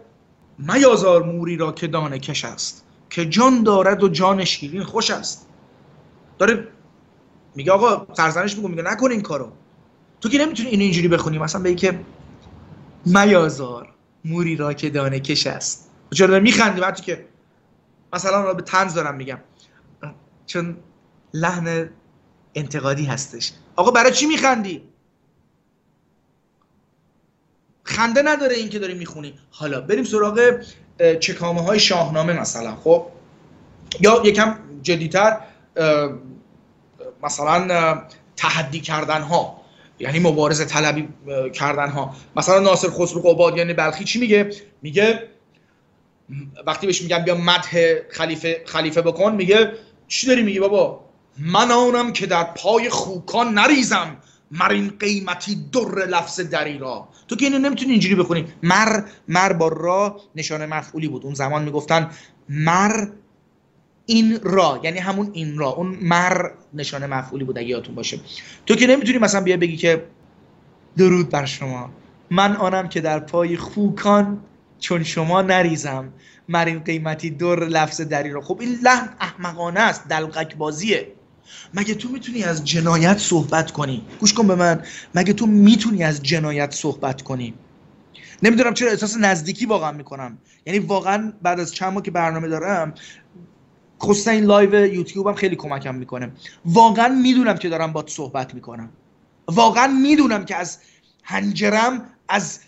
میازار 0.58 1.22
موری 1.22 1.56
را 1.56 1.72
که 1.72 1.86
دانه 1.86 2.18
کش 2.18 2.44
است 2.44 2.84
که 3.10 3.26
جان 3.26 3.62
دارد 3.62 4.02
و 4.02 4.08
جان 4.08 4.44
شیرین 4.44 4.82
خوش 4.82 5.10
است. 5.10 5.48
داره 6.38 6.68
میگه 7.54 7.72
آقا 7.72 8.14
سرزنش 8.14 8.56
میگه 8.56 8.68
میگه 8.68 8.82
نکن 8.82 9.10
این 9.10 9.20
کارو. 9.20 9.52
تو 10.20 10.28
که 10.28 10.38
نمی‌تونی 10.38 10.68
اینو 10.68 10.82
اینجوری 10.82 11.08
بخونی؟ 11.08 11.38
مثلا 11.38 11.62
به 11.62 11.74
که 11.74 12.00
میازار 13.06 13.94
موری 14.24 14.56
را 14.56 14.72
که 14.72 14.90
دانه 14.90 15.20
کش 15.20 15.46
است. 15.46 15.90
چرا 16.14 16.40
میخندی؟ 16.40 16.80
وقتی 16.80 17.02
که 17.02 17.24
مثلا 18.12 18.44
را 18.44 18.54
به 18.54 18.62
تنز 18.62 18.94
دارم 18.94 19.14
میگم. 19.14 19.38
چون 20.46 20.76
لحن 21.34 21.90
انتقادی 22.54 23.04
هستش. 23.04 23.52
آقا 23.76 23.90
برای 23.90 24.12
چی 24.12 24.26
میخندی؟ 24.26 24.82
خنده 27.82 28.22
نداره 28.22 28.56
این 28.56 28.68
که 28.68 28.78
داری 28.78 28.94
می‌خونی. 28.94 29.34
حالا 29.50 29.80
بریم 29.80 30.04
سراغ 30.04 30.60
چکامه 31.20 31.62
های 31.62 31.80
شاهنامه 31.80 32.32
مثلا 32.32 32.76
خب؟ 32.76 33.06
یا 34.00 34.22
یکم 34.24 34.58
جدیتر 34.82 35.40
مثلا 37.22 38.02
تحدی 38.36 38.80
کردن 38.80 39.22
ها 39.22 39.60
یعنی 39.98 40.18
مبارزه 40.18 40.64
طلبی 40.64 41.08
کردن 41.52 41.88
ها 41.88 42.14
مثلا 42.36 42.58
ناصر 42.58 42.88
خسرو 42.90 43.20
قبادیان 43.20 43.58
یعنی 43.58 43.72
بلخی 43.72 44.04
چی 44.04 44.20
میگه؟ 44.20 44.50
میگه 44.82 45.28
وقتی 46.66 46.86
بهش 46.86 47.02
میگم 47.02 47.18
بیا 47.18 47.34
مدح 47.34 47.94
خلیفه 48.10 48.62
خلیفه 48.66 49.02
بکن 49.02 49.32
میگه 49.34 49.72
چی 50.08 50.26
داری 50.26 50.42
میگی 50.42 50.60
بابا؟ 50.60 51.04
من 51.38 51.70
آنم 51.70 52.12
که 52.12 52.26
در 52.26 52.44
پای 52.44 52.88
خوکان 52.90 53.54
نریزم 53.54 54.16
مر 54.50 54.68
این 54.70 54.92
قیمتی 54.98 55.54
در 55.72 56.06
لفظ 56.06 56.40
دری 56.40 56.78
را. 56.78 57.08
تو 57.28 57.36
که 57.36 57.44
اینو 57.46 57.58
نمی‌تونی 57.58 57.90
اینجوری 57.90 58.14
بخونی. 58.14 58.46
مر 58.62 59.02
مر 59.28 59.52
با 59.52 59.68
را 59.68 60.20
نشانه 60.34 60.66
مفعولی 60.66 61.08
بود. 61.08 61.24
اون 61.24 61.34
زمان 61.34 61.62
می‌گفتن 61.62 62.10
مر 62.48 63.06
این 64.06 64.40
را 64.42 64.80
یعنی 64.82 64.98
همون 64.98 65.30
این 65.32 65.58
را. 65.58 65.68
اون 65.68 65.98
مر 66.02 66.50
نشانه 66.74 67.06
مفعولی 67.06 67.44
بود 67.44 67.58
اگه 67.58 67.68
یادتون 67.68 67.94
باشه. 67.94 68.20
تو 68.66 68.74
که 68.74 68.86
نمی‌تونی 68.86 69.18
مثلا 69.18 69.40
بیا 69.40 69.56
بگی 69.56 69.76
که 69.76 70.04
درود 70.96 71.30
بر 71.30 71.44
شما. 71.44 71.90
من 72.30 72.56
آنم 72.56 72.88
که 72.88 73.00
در 73.00 73.18
پای 73.18 73.56
خوکان 73.56 74.40
چون 74.78 75.02
شما 75.02 75.42
نریزم 75.42 76.12
مر 76.48 76.64
این 76.64 76.78
قیمتی 76.78 77.30
در 77.30 77.56
لفظ 77.56 78.00
دری 78.00 78.30
را. 78.30 78.40
خب 78.40 78.60
این 78.60 78.78
لحن 78.82 79.08
احمقانه 79.20 79.80
است 79.80 80.08
دلقک 80.08 80.56
بازیه. 80.56 81.12
مگه 81.74 81.94
تو 81.94 82.08
می‌تونی 82.08 82.42
از 82.42 82.64
جنایت 82.64 83.18
صحبت 83.18 83.70
کنی؟ 83.70 84.04
گوش 84.20 84.34
کن 84.34 84.46
به 84.46 84.54
من. 84.54 84.82
مگه 85.14 85.32
تو 85.32 85.46
می‌تونی 85.46 86.04
از 86.04 86.22
جنایت 86.22 86.74
صحبت 86.74 87.22
کنی؟ 87.22 87.54
نمی‌دونم 88.42 88.74
چرا 88.74 88.90
احساس 88.90 89.16
نزدیکی 89.16 89.66
واقعا 89.66 89.92
می‌کنم. 89.92 90.38
یعنی 90.66 90.78
واقعا 90.78 91.32
بعد 91.42 91.60
از 91.60 91.74
چند 91.74 91.92
ماه 91.92 92.02
که 92.02 92.10
برنامه 92.10 92.48
دارم 92.48 92.94
خصوصا 94.02 94.30
این 94.30 94.44
live 94.44 94.94
یوتیوب 94.94 95.26
هم 95.26 95.34
خیلی 95.34 95.56
کمکم 95.56 95.94
می‌کنه. 95.94 96.32
واقعا 96.64 97.08
می‌دونم 97.08 97.56
که 97.58 97.68
دارم 97.68 97.92
با 97.92 98.04
صحبت 98.06 98.54
می‌کنم. 98.54 98.90
واقعا 99.48 99.86
می‌دونم 99.86 100.44
که 100.44 100.56
از 100.56 100.78
حنجرم 101.22 102.04
از 102.28 102.60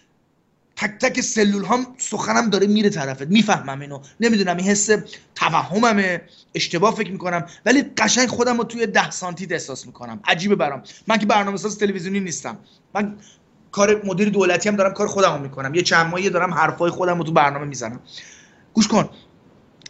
تک 0.76 0.98
تک 1.00 1.20
سلول 1.20 1.64
هام 1.64 1.86
سخنم 1.98 2.50
داره 2.50 2.66
میره 2.66 2.90
طرفت. 2.90 3.22
می‌فهمم 3.22 3.80
اینو. 3.80 4.00
نمی‌دونم 4.20 4.56
این 4.56 4.66
حس 4.66 4.90
توهممه. 5.34 6.22
اشتباه 6.54 6.94
فکر 6.94 7.10
می‌کنم. 7.12 7.46
ولی 7.66 7.82
قشنگ 7.82 8.28
خودم 8.28 8.58
رو 8.58 8.64
توی 8.64 8.86
ده 8.86 9.10
سانتی 9.10 9.46
احساس 9.50 9.86
می‌کنم. 9.86 10.20
عجیبه 10.24 10.54
برام. 10.54 10.82
من 11.06 11.18
که 11.18 11.26
برنامه 11.26 11.56
ساز 11.56 11.78
تلویزیونی 11.78 12.20
نیستم. 12.20 12.58
من 12.94 13.16
کار 13.72 14.02
مدیر 14.04 14.28
دولتی 14.28 14.68
هم 14.68 14.76
دارم 14.76 14.92
کار 14.92 15.06
خودم 15.06 15.32
رو 15.32 15.42
می‌کنم. 15.42 15.74
یه 15.74 15.82
چند 15.82 16.06
ماهی 16.06 16.30
دارم 16.30 16.54
حرفای 16.54 16.90
خودم 16.90 17.18
رو 17.18 17.24
تو 17.24 17.32
برنامه 17.32 17.66
می‌زنم. 17.66 18.00
گوش 18.72 18.88
کن. 18.88 19.08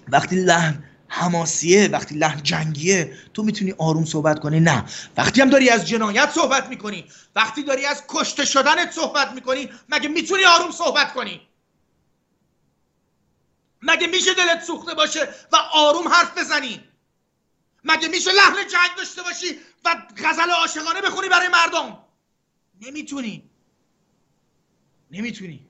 وقتی 0.09 0.37
لحن 0.37 0.85
حماسیه 1.09 1.89
وقتی 1.89 2.15
لحن 2.15 2.43
جنگیه 2.43 3.17
تو 3.35 3.43
می‌تونی 3.43 3.75
آروم 3.79 4.05
صحبت 4.05 4.39
کنی؟ 4.39 4.61
نه. 4.61 4.85
وقتی 5.17 5.41
هم 5.41 5.51
داری 5.51 5.71
از 5.71 5.89
جنایت 5.89 6.31
صحبت 6.31 6.69
می‌کنی 6.69 7.05
وقتی 7.37 7.63
داری 7.63 7.87
از 7.87 8.03
کشته 8.09 8.45
شدنت 8.45 8.91
صحبت 8.91 9.33
می‌کنی 9.33 9.71
مگه 9.89 10.09
می‌تونی 10.09 10.45
آروم 10.45 10.71
صحبت 10.71 11.13
کنی؟ 11.13 11.41
مگه 13.83 14.07
میشه 14.07 14.35
دلت 14.35 14.65
سوخته 14.65 14.95
باشه 14.95 15.29
و 15.53 15.57
آروم 15.73 16.09
حرف 16.09 16.39
بزنی؟ 16.39 16.81
مگه 17.85 18.09
میشه 18.09 18.33
لحن 18.33 18.55
جنگ 18.55 18.97
داشته 18.99 19.23
باشی 19.23 19.59
و 19.85 19.95
غزل 20.25 20.51
عاشقانه 20.51 21.03
بخونی 21.03 21.29
برای 21.29 21.49
مردم؟ 21.49 21.99
نمی‌تونی. 22.81 23.51
نمی‌تونی. 25.11 25.67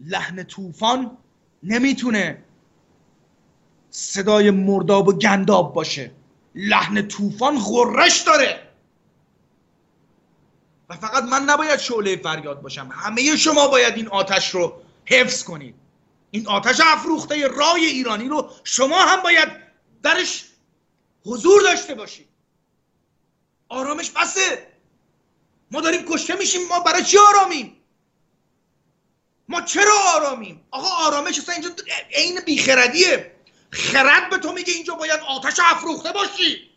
لحن 0.00 0.42
طوفان 0.44 1.18
نمی‌تونه 1.62 2.44
صدای 4.00 4.50
مرداب 4.50 5.08
و 5.08 5.12
گنداب 5.12 5.74
باشه. 5.74 6.10
لحن 6.54 7.08
طوفان 7.08 7.58
غرش 7.58 8.20
داره. 8.20 8.68
و 10.88 10.96
فقط 10.96 11.24
من 11.24 11.42
نباید 11.42 11.80
شعله 11.80 12.16
فریاد 12.16 12.62
باشم. 12.62 12.88
همه 12.92 13.36
شما 13.36 13.68
باید 13.68 13.94
این 13.94 14.08
آتش 14.08 14.50
رو 14.50 14.82
حفظ 15.04 15.44
کنید. 15.44 15.74
این 16.30 16.48
آتش 16.48 16.80
افروخته 16.84 17.46
رای 17.46 17.86
ایرانی 17.86 18.28
رو 18.28 18.50
شما 18.64 18.98
هم 18.98 19.22
باید 19.22 19.48
درش 20.02 20.44
حضور 21.26 21.62
داشته 21.62 21.94
باشید. 21.94 22.28
آرامش 23.68 24.10
بسه 24.10 24.66
ما 25.70 25.80
داریم 25.80 26.04
کشته 26.08 26.36
میشیم. 26.36 26.68
ما 26.68 26.80
برای 26.80 27.04
چی 27.04 27.18
آرامیم؟ 27.18 27.76
ما 29.48 29.60
چرا 29.60 29.94
آرامیم؟ 30.16 30.64
آقا 30.70 30.88
آرامش 30.88 31.38
اصلا 31.38 31.54
اینجا 31.54 31.70
عین 32.14 32.40
بیخردیه. 32.40 33.39
خرد 33.70 34.30
به 34.30 34.38
تو 34.38 34.52
میگه 34.52 34.72
اینجا 34.72 34.94
باید 34.94 35.20
آتش 35.28 35.60
افروخته 35.64 36.12
باشی. 36.12 36.70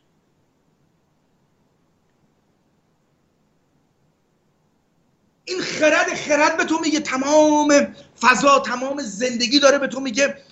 این 5.46 5.62
خرد 5.62 6.14
خرد 6.14 6.58
به 6.58 6.66
تو 6.66 6.80
میگه 6.80 7.00
تمام 7.00 7.96
فضا 8.22 8.60
تمام 8.60 9.02
زندگی 9.02 9.60
داره 9.60 9.80
به 9.80 9.88
تو 9.88 10.00
میگه 10.00 10.44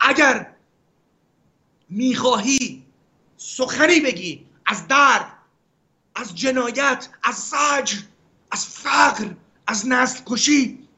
اگر 0.00 0.54
می‌خواهی 1.88 2.86
سخنی 3.36 4.00
بگی 4.00 4.46
از 4.66 4.88
درد 4.88 5.32
از 6.14 6.34
جنایت 6.34 7.08
از 7.22 7.34
زجر 7.34 7.96
از 8.50 8.66
فقر 8.66 9.34
از 9.66 9.88
نسل 9.88 10.20
کشی 10.26 10.88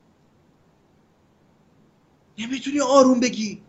نمی‌تونی 2.38 2.80
آروم 2.80 3.20
بگی. 3.20 3.65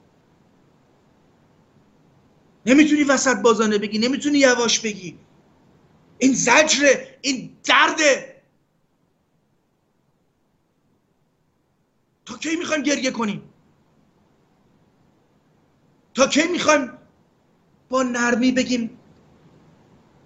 نمی‌تونی 2.67 3.03
وسط 3.03 3.37
بازانه 3.41 3.77
بگی 3.77 3.97
نمی‌تونی 3.97 4.37
یواش 4.37 4.79
بگی. 4.79 5.17
این 6.19 6.33
زجره 6.33 7.17
این 7.21 7.57
درده. 7.63 8.41
تا 12.25 12.37
کی 12.37 12.55
می‌خوایم 12.55 12.83
گریه 12.83 13.11
کنیم؟ 13.11 13.41
تا 16.13 16.27
کی 16.27 16.47
می‌خوایم 16.47 16.91
با 17.89 18.03
نرمی 18.03 18.51
بگیم 18.51 18.89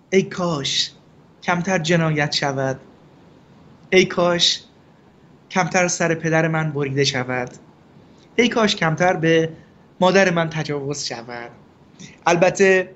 ای 0.10 0.24
کاش 0.24 0.92
کمتر 1.44 1.80
جنایت 1.80 2.32
شود. 2.32 2.80
ای 3.90 4.06
کاش 4.06 4.64
کمتر 5.52 5.88
سر 5.88 6.16
پدر 6.16 6.48
من 6.48 6.72
بریده 6.72 7.04
شود. 7.04 7.50
ای 8.36 8.50
کاش 8.50 8.76
کمتر 8.76 9.14
به 9.14 9.54
مادر 10.00 10.30
من 10.30 10.50
تجاوز 10.50 11.06
شود. 11.06 11.52
البته 12.26 12.96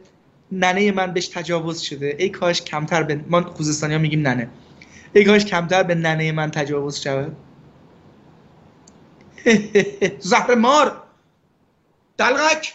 ننه 0.52 0.92
من 0.92 1.14
بهش 1.14 1.28
تجاوز 1.28 1.82
شده. 1.82 2.16
ای 2.20 2.30
کاش 2.30 2.62
کمتر 2.62 3.04
به 3.04 3.16
ما 3.28 3.42
خوزستانی 3.42 3.94
ها 3.94 4.00
میگیم 4.00 4.28
ننه. 4.28 4.50
ای 5.14 5.26
کاش 5.26 5.46
کمتر 5.46 5.84
به 5.84 5.96
ننه 5.96 6.32
من 6.32 6.52
تجاوز 6.52 7.00
شود. 7.02 7.36
زهر 10.20 10.56
مار 10.56 11.04
دلغک! 12.18 12.74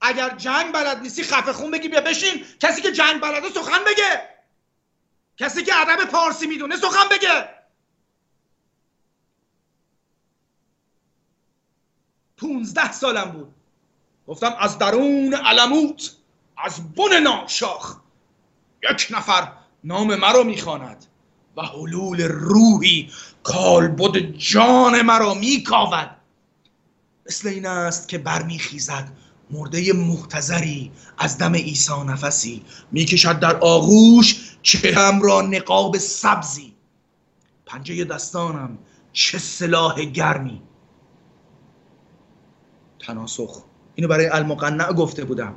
اگر 0.00 0.36
جنگ 0.36 0.72
بلد 0.72 1.02
نیستی 1.02 1.22
خفه 1.22 1.52
خون 1.52 1.70
بگی 1.70 1.88
بیا 1.88 2.00
بشین. 2.00 2.44
کسی 2.60 2.82
که 2.82 2.92
جنگ 2.92 3.20
بلده 3.20 3.48
سخن 3.48 3.84
بگه. 3.84 4.20
کسی 5.36 5.64
که 5.64 5.72
ادب 5.80 6.04
پارسی 6.10 6.46
می‌دونه 6.46 6.76
سخن 6.76 7.08
بگه. 7.10 7.48
پونزده 12.36 12.92
سالم 12.92 13.30
بود. 13.30 13.54
گفتم 14.28 14.54
از 14.58 14.78
درون 14.78 15.34
علموت 15.34 16.10
از 16.56 16.94
بن 16.94 17.20
ناشاخ 17.22 17.96
یک 18.90 19.08
نفر 19.10 19.52
نام 19.84 20.14
مرا 20.14 20.42
می‌خواند 20.42 21.06
و 21.56 21.62
حلول 21.62 22.22
روحی 22.22 23.10
کالبد 23.42 24.18
جان 24.36 25.02
مرا 25.02 25.34
میکاود. 25.34 26.10
مثل 27.26 27.48
این 27.48 27.66
است 27.66 28.08
که 28.08 28.18
برمیخیزد 28.18 29.12
مرده 29.50 29.92
محتضری 29.92 30.92
از 31.18 31.38
دم 31.38 31.54
عیسی 31.54 32.02
نفسی 32.06 32.64
می‌کشد 32.92 33.38
در 33.38 33.56
آغوش 33.56 34.56
چهرم 34.62 35.22
را 35.22 35.42
نقاب 35.42 35.98
سبزی. 35.98 36.74
پنجه 37.66 38.04
دستانم 38.04 38.78
چه 39.12 39.38
سلاح 39.38 40.04
گرمی. 40.04 40.62
تناسخ 42.98 43.64
اینو 43.98 44.08
برای 44.08 44.26
المقنع 44.26 44.92
گفته 44.92 45.24
بودم. 45.24 45.54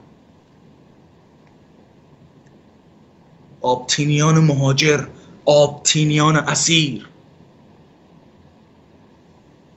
آبتینیان 3.61 4.39
مهاجر 4.39 5.07
آبتینیان 5.45 6.35
اسیر. 6.35 7.09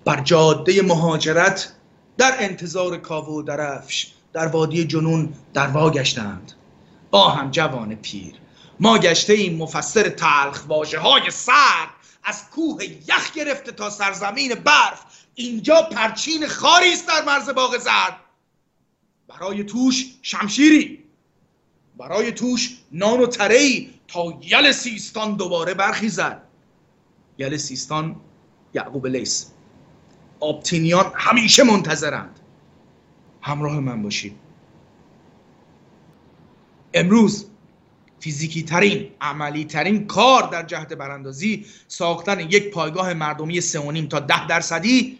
بر 0.05 0.20
جاده 0.20 0.83
مهاجرت 0.83 1.72
در 2.18 2.35
انتظار 2.38 2.96
کاوه 2.96 3.29
و 3.29 3.42
درفش 3.42 4.12
در 4.33 4.46
وادی 4.46 4.85
جنون 4.85 5.35
در 5.55 5.66
واگشتند 5.66 6.53
با 7.11 7.29
هم 7.29 7.50
جوان 7.50 7.94
پیر. 7.94 8.35
ما 8.81 8.98
گشته 8.98 9.33
این 9.33 9.59
مفسر 9.59 10.09
تلخ 10.09 10.64
واجه 10.68 10.98
های 10.98 11.31
سرد. 11.31 11.88
از 12.24 12.50
کوه 12.50 12.85
یخ 12.85 13.33
گرفته 13.35 13.72
تا 13.72 13.90
سرزمین 13.90 14.55
برف. 14.55 15.05
اینجا 15.35 15.83
پرچین 15.83 16.46
خاری 16.46 16.92
است 16.92 17.09
در 17.09 17.24
مرز 17.24 17.48
باغ 17.48 17.79
زرد. 17.79 18.23
برای 19.28 19.64
توش 19.64 20.14
شمشیری 20.22 21.04
برای 21.96 22.32
توش 22.32 22.78
نان 22.92 23.20
و 23.20 23.26
تری 23.26 23.94
تا 24.08 24.40
یل 24.42 24.72
سیستان 24.72 25.37
دوباره 25.37 25.74
برخیزد. 25.74 26.42
یل 27.38 27.56
سیستان 27.56 28.16
یعقوب 28.74 29.06
لیس 29.06 29.50
آبتینیان 30.40 31.12
همیشه 31.14 31.64
منتظرند. 31.64 32.40
همراه 33.42 33.80
من 33.80 34.02
باشید. 34.02 34.37
امروز 36.94 37.46
فیزیکی 38.20 38.62
ترین 38.62 39.10
عملی 39.20 39.64
ترین 39.64 40.06
کار 40.06 40.50
در 40.50 40.62
جهت 40.62 40.92
براندازی 40.92 41.66
ساختن 41.88 42.40
یک 42.40 42.70
پایگاه 42.70 43.14
مردمی 43.14 43.60
سه 43.60 44.06
تا 44.06 44.20
ده 44.20 44.46
درصدی 44.46 45.18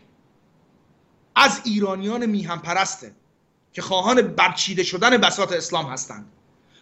از 1.37 1.61
ایرانیان 1.65 2.27
میهم 2.27 2.59
پرسته 2.59 3.13
که 3.75 3.83
خواهان 3.83 4.23
برچیده 4.23 4.83
شدن 4.83 5.17
بساط 5.17 5.53
اسلام 5.53 5.87
هستند. 5.87 6.33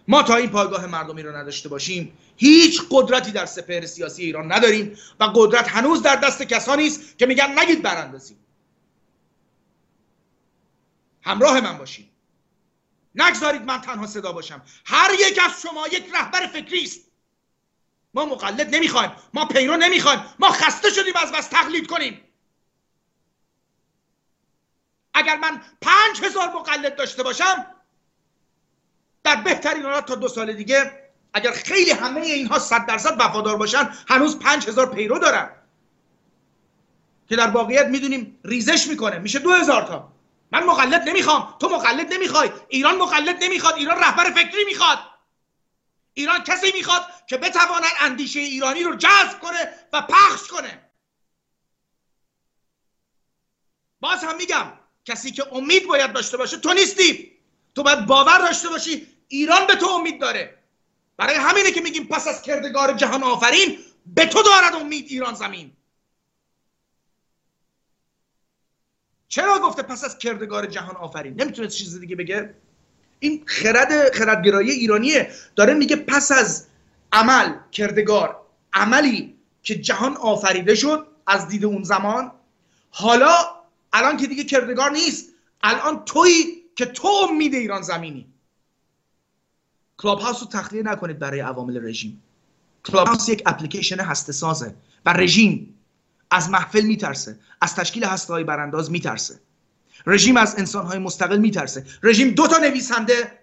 ما 0.09 0.23
تا 0.23 0.37
این 0.37 0.51
پایگاه 0.51 0.87
مردمی 0.87 1.23
رو 1.23 1.37
نداشته 1.37 1.69
باشیم 1.69 2.19
هیچ 2.37 2.83
قدرتی 2.91 3.31
در 3.31 3.47
سپهر 3.47 3.87
سیاسی 3.87 4.25
ایران 4.25 4.53
نداریم 4.53 4.99
و 5.21 5.25
قدرت 5.25 5.69
هنوز 5.69 6.03
در 6.03 6.17
دست 6.17 6.43
کسانی 6.43 6.87
است 6.87 7.19
که 7.19 7.27
میگن 7.27 7.59
نگید 7.59 7.83
براندازیم 7.83 8.37
همراه 11.23 11.61
من 11.61 11.79
باشید. 11.79 12.09
نگذارید 13.15 13.63
من 13.63 13.81
تنها 13.81 14.07
صدا 14.07 14.33
باشم. 14.33 14.63
هر 14.85 15.11
یک 15.29 15.41
از 15.45 15.63
شما 15.63 15.87
یک 15.87 16.05
رهبر 16.15 16.47
فکری 16.47 16.83
است. 16.83 17.01
ما 18.15 18.27
مقلد 18.27 18.75
نمی‌خوایم. 18.75 19.11
ما 19.35 19.47
پیرو 19.47 19.77
نمی‌خوایم. 19.77 20.21
ما 20.39 20.51
خسته 20.51 20.91
شدیم 20.91 21.15
از 21.17 21.33
بس 21.33 21.47
تقلید 21.47 21.87
کنیم. 21.87 22.21
اگر 25.23 25.37
من 25.37 25.61
پنج 25.81 26.23
هزار 26.23 26.49
مقلد 26.49 26.97
داشته 26.97 27.23
باشم 27.23 27.67
در 29.25 29.37
بهترین 29.37 29.83
حالت 29.83 30.07
تا 30.07 30.15
دو 30.15 30.29
سال 30.29 30.53
دیگه 30.53 31.11
اگر 31.35 31.53
خیلی 31.53 31.91
همه 31.91 32.21
اینها 32.21 32.59
صد 32.59 32.87
درصد 32.87 33.17
وفادار 33.21 33.57
باشن 33.57 33.95
هنوز 34.09 34.39
پنج 34.39 34.69
هزار 34.69 34.95
پیرو 34.95 35.19
دارن. 35.19 35.51
که 37.29 37.37
در 37.37 37.51
واقعیت 37.51 37.87
می‌دونیم 37.87 38.41
ریزش 38.45 38.87
می‌کنه. 38.87 39.19
میشه 39.19 39.39
دو 39.39 39.53
هزار 39.53 39.83
تا. 39.83 40.13
من 40.53 40.65
مقلد 40.65 41.09
نمی‌خوام. 41.09 41.57
تو 41.61 41.69
مقلد 41.69 42.13
نمی‌خوای. 42.13 42.51
ایران 42.69 42.97
مقلد 42.97 43.45
نمی‌خواد. 43.45 43.75
ایران 43.75 43.99
رهبر 43.99 44.31
فکری 44.31 44.65
می‌خواد. 44.65 44.99
ایران 46.15 46.45
کسی 46.45 46.73
می‌خواد 46.75 47.07
که 47.27 47.37
بتواند 47.37 47.93
اندیشه 48.01 48.41
ایرانی 48.41 48.83
رو 48.83 48.95
جذب 48.95 49.41
کنه 49.41 49.75
و 49.93 50.03
پخش 50.03 50.49
کنه. 50.49 50.91
باز 54.01 54.25
هم 54.25 54.37
میگم 54.37 54.73
کسی 55.05 55.31
که 55.31 55.45
امید 55.53 55.87
باید 55.87 56.13
داشته 56.13 56.37
باشه 56.37 56.57
تو 56.57 56.73
نیستی. 56.73 57.33
تو 57.75 57.83
باید 57.83 58.07
باور 58.07 58.39
داشته 58.39 58.69
باشی 58.69 59.07
ایران 59.29 59.67
به 59.67 59.77
تو 59.77 59.87
امید 59.87 60.21
داره. 60.21 60.59
برای 61.17 61.35
همینه 61.35 61.73
که 61.73 61.81
میگیم 61.81 62.05
پس 62.07 62.29
از 62.29 62.43
کردگار 62.43 62.93
جهان 62.93 63.23
آفرین 63.23 63.79
به 64.07 64.27
تو 64.27 64.43
دارد 64.43 64.75
امید 64.75 65.07
ایران 65.09 65.35
زمین. 65.35 65.73
چرا 69.29 69.59
گفته 69.59 69.83
پس 69.83 70.05
از 70.05 70.19
کردگار 70.19 70.67
جهان 70.67 70.97
آفرین؟ 70.97 71.43
نمی‌تونه 71.43 71.69
چیز 71.69 72.01
دیگه 72.01 72.17
بگه؟ 72.17 72.55
این 73.21 73.43
خرد 73.47 74.15
خردگرایی 74.15 74.71
ایرانیه. 74.71 75.33
داره 75.57 75.75
میگه 75.75 75.97
پس 75.97 76.33
از 76.33 76.67
عمل 77.13 77.55
کردگار 77.73 78.47
عملی 78.73 79.37
که 79.63 79.75
جهان 79.75 80.17
آفریده 80.17 80.75
شد 80.75 81.07
از 81.27 81.49
دید 81.49 81.65
اون 81.65 81.83
زمان 81.83 82.33
حالا 82.91 83.62
الان 83.93 84.17
که 84.17 84.27
دیگه 84.27 84.45
کردگار 84.45 84.91
نیست. 84.91 85.29
الان 85.63 86.05
تویی 86.05 86.63
که 86.77 86.87
تو 86.87 87.09
امید 87.09 87.55
ایران 87.55 87.83
زمینی. 87.83 88.27
کلاب 89.97 90.19
هاوس 90.19 90.41
رو 90.41 90.49
تخلیه 90.49 90.83
نکنید 90.83 91.19
برای 91.19 91.41
عوامل 91.41 91.85
رژیم. 91.85 92.23
کلاب 92.85 93.07
هاوس 93.07 93.29
یک 93.29 93.43
اپلیکیشن 93.47 94.01
هسته 94.01 94.33
سازه 94.33 94.75
و 95.07 95.13
رژیم 95.13 95.75
از 96.31 96.51
محفل 96.51 96.81
میترسه 96.81 97.39
از 97.61 97.75
تشکیل 97.75 98.05
هسته 98.05 98.33
های 98.33 98.45
برانداز 98.45 98.91
میترسه. 98.91 99.41
رژیم 100.07 100.37
از 100.37 100.59
انسان 100.59 100.87
های 100.87 100.99
مستقل 100.99 101.39
میترسه. 101.39 101.87
رژیم 102.03 102.31
دو 102.31 102.47
تا 102.47 102.59
نویسنده 102.59 103.39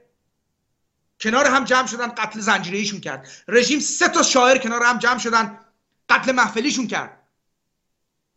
کنار 1.20 1.46
هم 1.46 1.64
جمع 1.64 1.88
شدن 1.88 2.08
قتل 2.08 2.40
زنجیریشون 2.40 3.00
کرد. 3.00 3.28
رژیم 3.48 3.80
سه 3.80 4.08
تا 4.08 4.24
شاعر 4.24 4.58
کنار 4.58 4.84
هم 4.84 4.98
جمع 4.98 5.18
شدن 5.18 5.60
قتل 6.10 6.32
محفلیشون 6.32 6.88
کرد. 6.88 7.28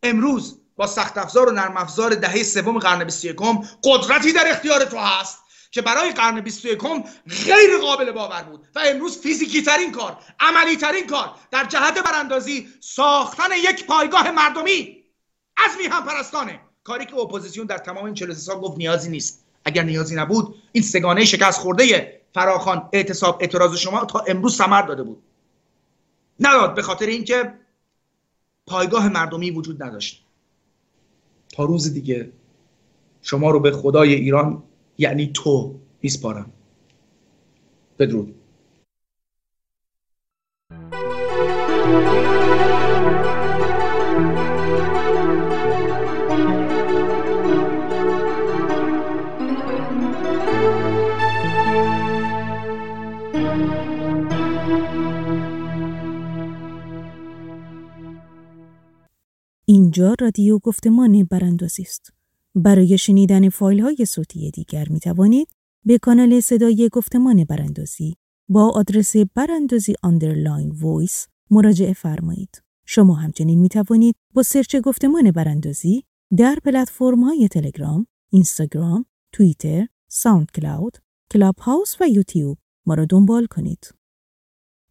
امروز 0.03 0.62
با 0.83 0.87
سخت 0.87 1.17
افزار 1.17 1.49
و 1.49 1.51
نرم 1.51 1.77
افزار 1.77 2.15
دهه 2.15 2.43
سوم 2.43 2.79
قرن 2.79 3.03
21 3.03 3.35
قدرتی 3.83 4.33
در 4.33 4.51
اختیار 4.51 4.85
تو 4.85 4.97
هست 4.97 5.39
که 5.71 5.81
برای 5.81 6.11
قرن 6.11 6.41
21 6.41 6.79
غیر 7.45 7.77
قابل 7.81 8.11
باور 8.11 8.43
بود 8.43 8.67
و 8.75 8.81
امروز 8.85 9.17
فیزیکی 9.17 9.61
ترین 9.61 9.91
کار 9.91 10.17
عملی 10.39 10.77
ترین 10.77 11.07
کار 11.07 11.35
در 11.51 11.65
جهت 11.65 12.03
براندازی 12.03 12.69
ساختن 12.79 13.51
یک 13.63 13.85
پایگاه 13.85 14.31
مردمی. 14.31 15.03
از 15.57 15.71
میهن 15.77 16.05
پرستانه. 16.05 16.59
کاری 16.83 17.05
که 17.05 17.15
اپوزیسیون 17.15 17.67
در 17.67 17.77
تمام 17.77 18.05
این 18.05 18.13
43 18.13 18.41
سال 18.41 18.59
گفت 18.59 18.77
نیازی 18.77 19.09
نیست. 19.09 19.45
اگر 19.65 19.83
نیازی 19.83 20.15
نبود 20.15 20.55
این 20.71 20.83
سه 20.83 21.00
گانه 21.00 21.25
شکست 21.25 21.59
خورده 21.59 22.21
فراخان 22.33 22.89
اعتصاب 22.93 23.37
اعتراض 23.41 23.75
شما 23.75 24.05
تا 24.05 24.19
امروز 24.19 24.55
ثمر 24.55 24.81
داده 24.81 25.03
بود. 25.03 25.23
نداد 26.39 26.75
به 26.75 26.81
خاطر 26.81 27.05
اینکه 27.05 27.53
پایگاه 28.67 29.09
مردمی 29.09 29.51
وجود 29.51 29.83
نداشت. 29.83 30.22
تا 31.53 31.63
روز 31.63 31.93
دیگه 31.93 32.31
شما 33.21 33.51
رو 33.51 33.59
به 33.59 33.71
خدای 33.71 34.13
ایران 34.13 34.63
یعنی 34.97 35.31
تو 35.33 35.75
میسپارم. 36.01 36.51
بدرود. 37.99 38.35
رادیو 60.19 60.59
گفتمان 60.59 61.23
براندازی 61.23 61.81
است. 61.81 62.13
برای 62.55 62.97
شنیدن 62.97 63.49
فایل 63.49 63.79
های 63.79 64.05
صوتی 64.05 64.51
دیگر 64.51 64.89
می 64.89 64.99
توانید 64.99 65.47
به 65.85 65.97
کانال 65.97 66.39
صدای 66.39 66.89
گفتمان 66.91 67.43
براندازی 67.43 68.15
با 68.49 68.69
آدرس 68.69 69.15
براندازی 69.35 69.93
underline 70.03 70.69
voice 70.69 71.27
مراجعه 71.51 71.93
فرمایید. 71.93 72.61
شما 72.85 73.13
همچنین 73.13 73.59
می 73.59 73.69
توانید 73.69 74.15
با 74.33 74.43
سرچ 74.43 74.75
گفتمان 74.75 75.31
براندازی 75.31 76.03
در 76.37 76.57
پلتفرم 76.63 77.23
های 77.23 77.47
تلگرام، 77.47 78.07
اینستاگرام، 78.29 79.05
توییتر، 79.31 79.87
ساوند 80.07 80.51
کلاود، 80.51 80.97
کلاب 81.31 81.55
هاوس 81.59 82.01
و 82.01 82.07
یوتیوب 82.07 82.57
ما 82.85 82.93
را 82.93 83.05
دنبال 83.05 83.45
کنید. 83.45 83.93